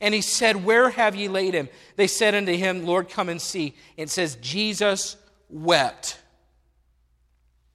[0.00, 1.68] And he said, Where have ye laid him?
[1.96, 3.74] They said unto him, Lord, come and see.
[3.96, 5.16] It says, Jesus
[5.48, 6.18] wept.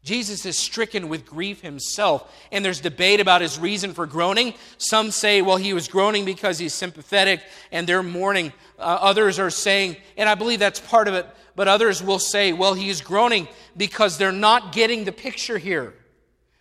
[0.04, 4.54] Jesus is stricken with grief himself, and there's debate about his reason for groaning.
[4.78, 7.42] Some say, well, he was groaning because he's sympathetic
[7.72, 8.54] and they're mourning.
[8.78, 11.26] Uh, others are saying, and I believe that's part of it,
[11.56, 15.94] but others will say, well, he's groaning because they're not getting the picture here.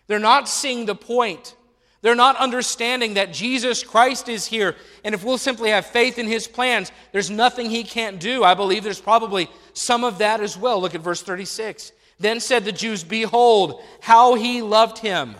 [0.07, 1.55] They're not seeing the point.
[2.01, 4.75] They're not understanding that Jesus Christ is here.
[5.03, 8.43] And if we'll simply have faith in his plans, there's nothing he can't do.
[8.43, 10.81] I believe there's probably some of that as well.
[10.81, 11.91] Look at verse 36.
[12.19, 15.35] Then said the Jews, Behold, how he loved him.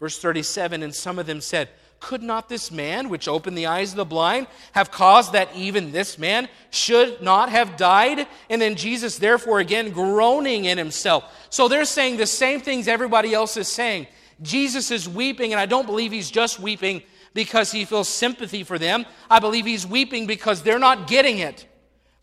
[0.00, 1.68] Verse 37 And some of them said,
[2.00, 5.92] Could not this man, which opened the eyes of the blind, have caused that even
[5.92, 8.26] this man should not have died?
[8.48, 11.24] And then Jesus, therefore, again groaning in himself.
[11.50, 14.06] So they're saying the same things everybody else is saying.
[14.42, 17.02] Jesus is weeping, and I don't believe he's just weeping
[17.32, 19.06] because he feels sympathy for them.
[19.30, 21.66] I believe he's weeping because they're not getting it.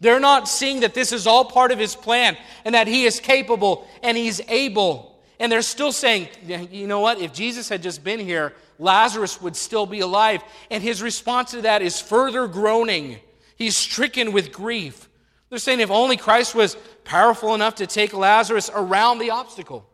[0.03, 2.35] They're not seeing that this is all part of his plan
[2.65, 5.17] and that he is capable and he's able.
[5.39, 7.21] And they're still saying, you know what?
[7.21, 10.43] If Jesus had just been here, Lazarus would still be alive.
[10.69, 13.15] And his response to that is further groaning.
[13.55, 15.07] He's stricken with grief.
[15.49, 16.75] They're saying if only Christ was
[17.05, 19.87] powerful enough to take Lazarus around the obstacle.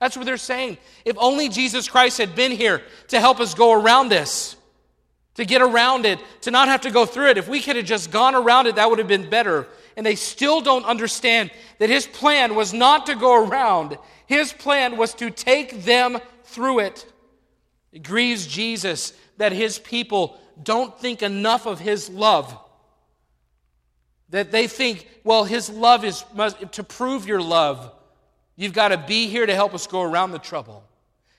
[0.00, 0.78] That's what they're saying.
[1.04, 4.56] If only Jesus Christ had been here to help us go around this
[5.36, 7.38] to get around it, to not have to go through it.
[7.38, 9.68] If we could have just gone around it, that would have been better.
[9.96, 14.96] And they still don't understand that his plan was not to go around, his plan
[14.96, 17.06] was to take them through it.
[17.92, 22.58] It grieves Jesus that his people don't think enough of his love.
[24.30, 26.24] That they think, well, his love is
[26.72, 27.92] to prove your love.
[28.56, 30.82] You've got to be here to help us go around the trouble.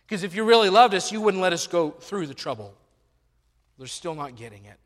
[0.05, 2.76] Because if you really loved us, you wouldn't let us go through the trouble.
[3.77, 4.79] They're still not getting it.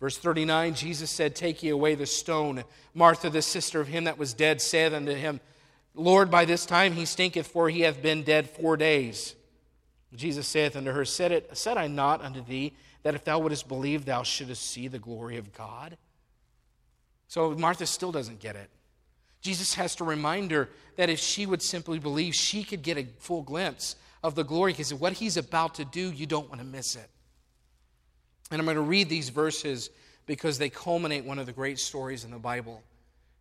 [0.00, 2.64] Verse 39 Jesus said, Take ye away the stone.
[2.94, 5.40] Martha, the sister of him that was dead, said unto him,
[5.94, 9.34] Lord, by this time he stinketh, for he hath been dead four days.
[10.14, 13.68] Jesus saith unto her, Said, it, said I not unto thee that if thou wouldest
[13.68, 15.96] believe, thou shouldest see the glory of God?
[17.28, 18.70] So Martha still doesn't get it.
[19.40, 23.06] Jesus has to remind her that if she would simply believe, she could get a
[23.18, 26.66] full glimpse of the glory because what he's about to do, you don't want to
[26.66, 27.08] miss it.
[28.50, 29.90] And I'm going to read these verses
[30.26, 32.82] because they culminate one of the great stories in the Bible.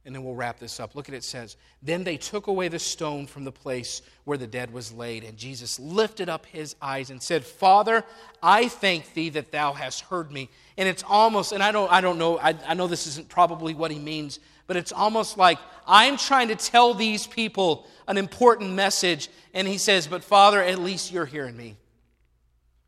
[0.05, 0.95] And then we'll wrap this up.
[0.95, 4.45] Look at it, says, Then they took away the stone from the place where the
[4.45, 5.23] dead was laid.
[5.23, 8.03] And Jesus lifted up his eyes and said, Father,
[8.41, 10.49] I thank thee that thou hast heard me.
[10.77, 13.73] And it's almost, and I don't, I don't know, I, I know this isn't probably
[13.73, 18.73] what he means, but it's almost like I'm trying to tell these people an important
[18.73, 19.29] message.
[19.55, 21.77] And he says, But Father, at least you're hearing me.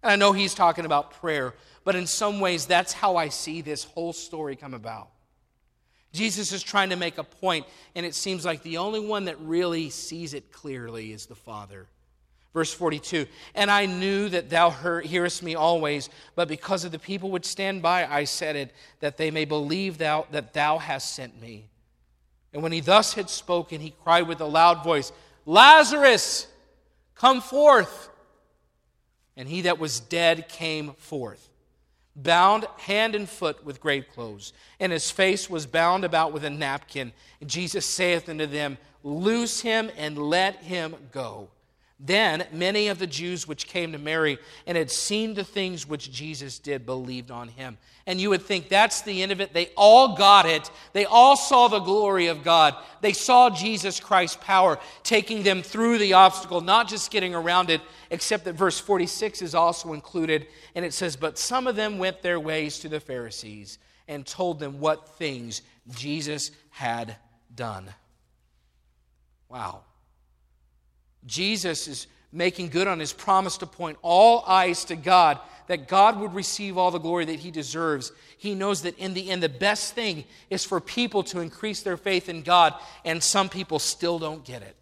[0.03, 3.61] And I know he's talking about prayer, but in some ways, that's how I see
[3.61, 5.09] this whole story come about.
[6.13, 9.39] Jesus is trying to make a point, and it seems like the only one that
[9.39, 11.87] really sees it clearly is the Father.
[12.53, 14.71] Verse 42 And I knew that thou
[15.01, 19.17] hearest me always, but because of the people which stand by, I said it, that
[19.17, 21.69] they may believe thou, that thou hast sent me.
[22.53, 25.11] And when he thus had spoken, he cried with a loud voice,
[25.45, 26.47] Lazarus,
[27.13, 28.09] come forth.
[29.37, 31.49] And he that was dead came forth,
[32.15, 36.49] bound hand and foot with grave clothes, and his face was bound about with a
[36.49, 37.13] napkin.
[37.39, 41.49] And Jesus saith unto them, Loose him and let him go.
[41.99, 44.37] Then many of the Jews which came to Mary
[44.67, 47.77] and had seen the things which Jesus did believed on him.
[48.05, 49.51] And you would think that's the end of it.
[49.51, 50.69] They all got it.
[50.93, 52.75] They all saw the glory of God.
[53.01, 57.81] They saw Jesus Christ's power taking them through the obstacle, not just getting around it,
[58.11, 60.45] except that verse 46 is also included.
[60.75, 64.59] And it says, But some of them went their ways to the Pharisees and told
[64.59, 67.15] them what things Jesus had
[67.53, 67.89] done.
[69.49, 69.81] Wow.
[71.25, 76.19] Jesus is making good on his promise to point all eyes to God, that God
[76.19, 78.11] would receive all the glory that he deserves.
[78.37, 81.97] He knows that in the end, the best thing is for people to increase their
[81.97, 84.75] faith in God, and some people still don't get it.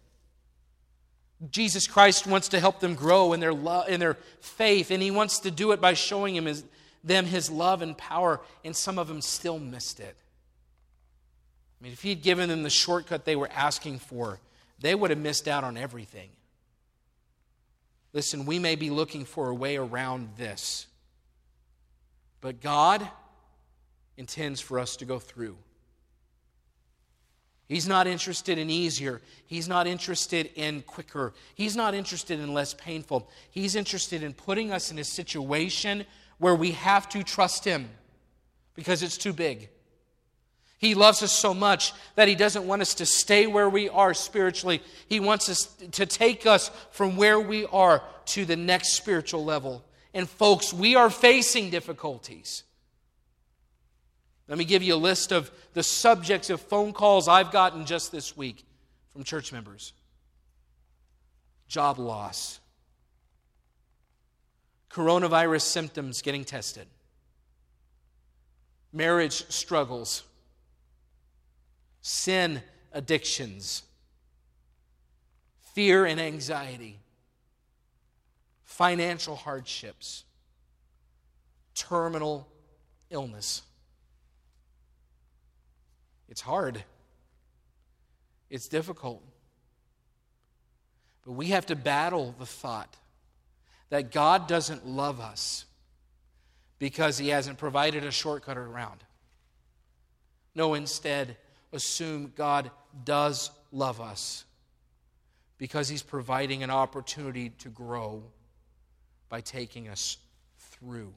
[1.50, 5.10] Jesus Christ wants to help them grow in their, love, in their faith, and he
[5.10, 6.64] wants to do it by showing him his,
[7.04, 10.16] them his love and power, and some of them still missed it.
[11.78, 14.40] I mean, if he'd given them the shortcut they were asking for,
[14.78, 16.30] they would have missed out on everything.
[18.12, 20.86] Listen, we may be looking for a way around this,
[22.40, 23.06] but God
[24.16, 25.56] intends for us to go through.
[27.68, 29.20] He's not interested in easier.
[29.46, 31.34] He's not interested in quicker.
[31.54, 33.28] He's not interested in less painful.
[33.50, 36.06] He's interested in putting us in a situation
[36.38, 37.88] where we have to trust Him
[38.74, 39.68] because it's too big.
[40.78, 44.12] He loves us so much that He doesn't want us to stay where we are
[44.12, 44.82] spiritually.
[45.08, 49.84] He wants us to take us from where we are to the next spiritual level.
[50.12, 52.64] And, folks, we are facing difficulties.
[54.48, 58.12] Let me give you a list of the subjects of phone calls I've gotten just
[58.12, 58.64] this week
[59.10, 59.92] from church members
[61.68, 62.60] job loss,
[64.88, 66.86] coronavirus symptoms getting tested,
[68.92, 70.22] marriage struggles
[72.06, 73.82] sin addictions,
[75.74, 77.00] fear and anxiety,
[78.62, 80.22] financial hardships,
[81.74, 82.46] terminal
[83.10, 83.62] illness.
[86.28, 86.84] It's hard.
[88.50, 89.20] It's difficult.
[91.24, 92.94] But we have to battle the thought
[93.90, 95.64] that God doesn't love us
[96.78, 99.02] because He hasn't provided a shortcut around.
[100.54, 101.36] No, instead,
[101.72, 102.70] assume God
[103.04, 104.44] does love us
[105.58, 108.22] because He's providing an opportunity to grow
[109.28, 110.18] by taking us
[110.58, 111.12] through.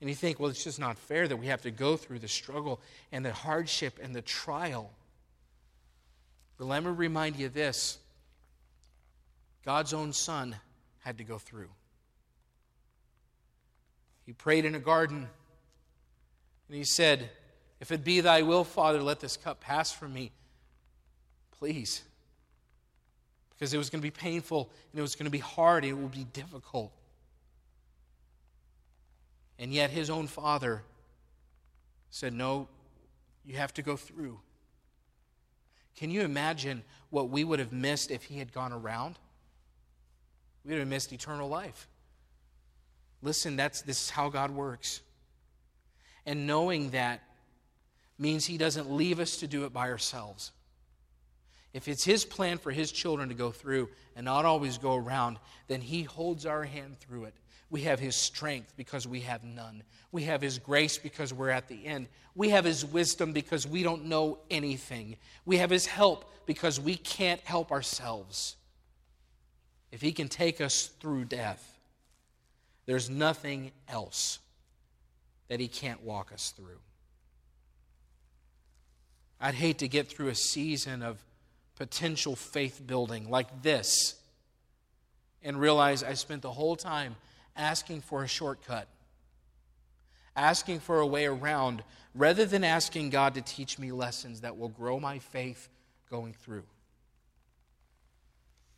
[0.00, 2.28] And you think, well, it's just not fair that we have to go through the
[2.28, 2.80] struggle
[3.10, 4.90] and the hardship and the trial.
[6.56, 7.98] But let me remind you this
[9.64, 10.56] God's own Son
[11.00, 11.70] had to go through.
[14.24, 15.26] He prayed in a garden
[16.68, 17.30] and he said,
[17.80, 20.32] if it be thy will, Father, let this cup pass from me.
[21.58, 22.02] Please.
[23.50, 25.92] Because it was going to be painful and it was going to be hard and
[25.92, 26.92] it would be difficult.
[29.58, 30.82] And yet his own father
[32.10, 32.68] said, No,
[33.44, 34.38] you have to go through.
[35.96, 39.18] Can you imagine what we would have missed if he had gone around?
[40.64, 41.88] We would have missed eternal life.
[43.20, 45.00] Listen, that's this is how God works.
[46.24, 47.22] And knowing that
[48.18, 50.52] means He doesn't leave us to do it by ourselves.
[51.72, 55.38] If it's His plan for His children to go through and not always go around,
[55.68, 57.34] then He holds our hand through it.
[57.70, 59.82] We have His strength because we have none.
[60.10, 62.08] We have His grace because we're at the end.
[62.34, 65.16] We have His wisdom because we don't know anything.
[65.44, 68.56] We have His help because we can't help ourselves.
[69.92, 71.78] If He can take us through death,
[72.86, 74.38] there's nothing else
[75.48, 76.80] that He can't walk us through.
[79.40, 81.24] I'd hate to get through a season of
[81.76, 84.16] potential faith building like this
[85.42, 87.14] and realize I spent the whole time
[87.56, 88.88] asking for a shortcut,
[90.34, 91.84] asking for a way around,
[92.14, 95.68] rather than asking God to teach me lessons that will grow my faith
[96.10, 96.64] going through.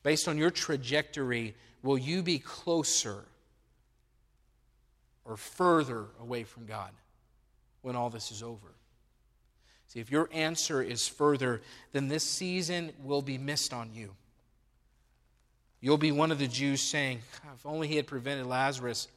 [0.02, 3.24] Based on your trajectory, will you be closer
[5.24, 6.90] or further away from God
[7.82, 8.74] when all this is over?
[9.90, 14.14] See, if your answer is further, then this season will be missed on you.
[15.80, 17.22] You'll be one of the Jews saying,
[17.52, 19.08] if only he had prevented Lazarus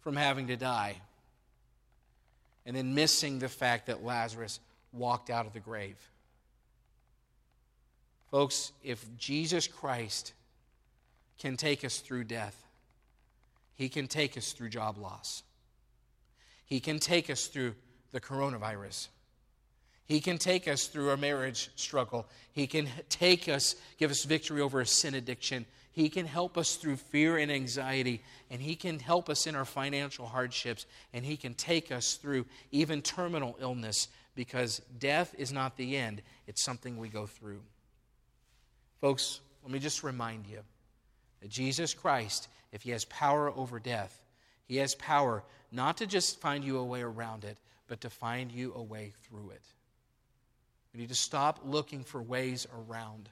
[0.00, 0.96] from having to die.
[2.64, 4.58] And then missing the fact that Lazarus
[4.90, 5.98] walked out of the grave.
[8.30, 10.32] Folks, if Jesus Christ
[11.38, 12.56] can take us through death,
[13.74, 15.42] he can take us through job loss.
[16.64, 17.74] He can take us through
[18.12, 19.08] the coronavirus.
[20.12, 22.26] He can take us through a marriage struggle.
[22.52, 25.64] He can take us, give us victory over a sin addiction.
[25.90, 29.64] He can help us through fear and anxiety, and He can help us in our
[29.64, 30.84] financial hardships,
[31.14, 36.20] and He can take us through even terminal illness because death is not the end,
[36.46, 37.62] it's something we go through.
[39.00, 40.58] Folks, let me just remind you
[41.40, 44.20] that Jesus Christ, if He has power over death,
[44.66, 47.56] He has power not to just find you a way around it,
[47.88, 49.62] but to find you a way through it.
[50.92, 53.30] We need to stop looking for ways around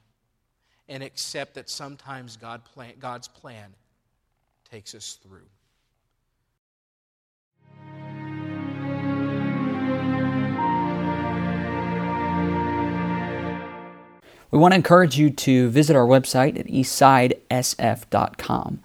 [0.89, 3.75] and accept that sometimes God plan, God's plan
[4.71, 5.47] takes us through.
[14.51, 18.81] We want to encourage you to visit our website at eastsidesf.com.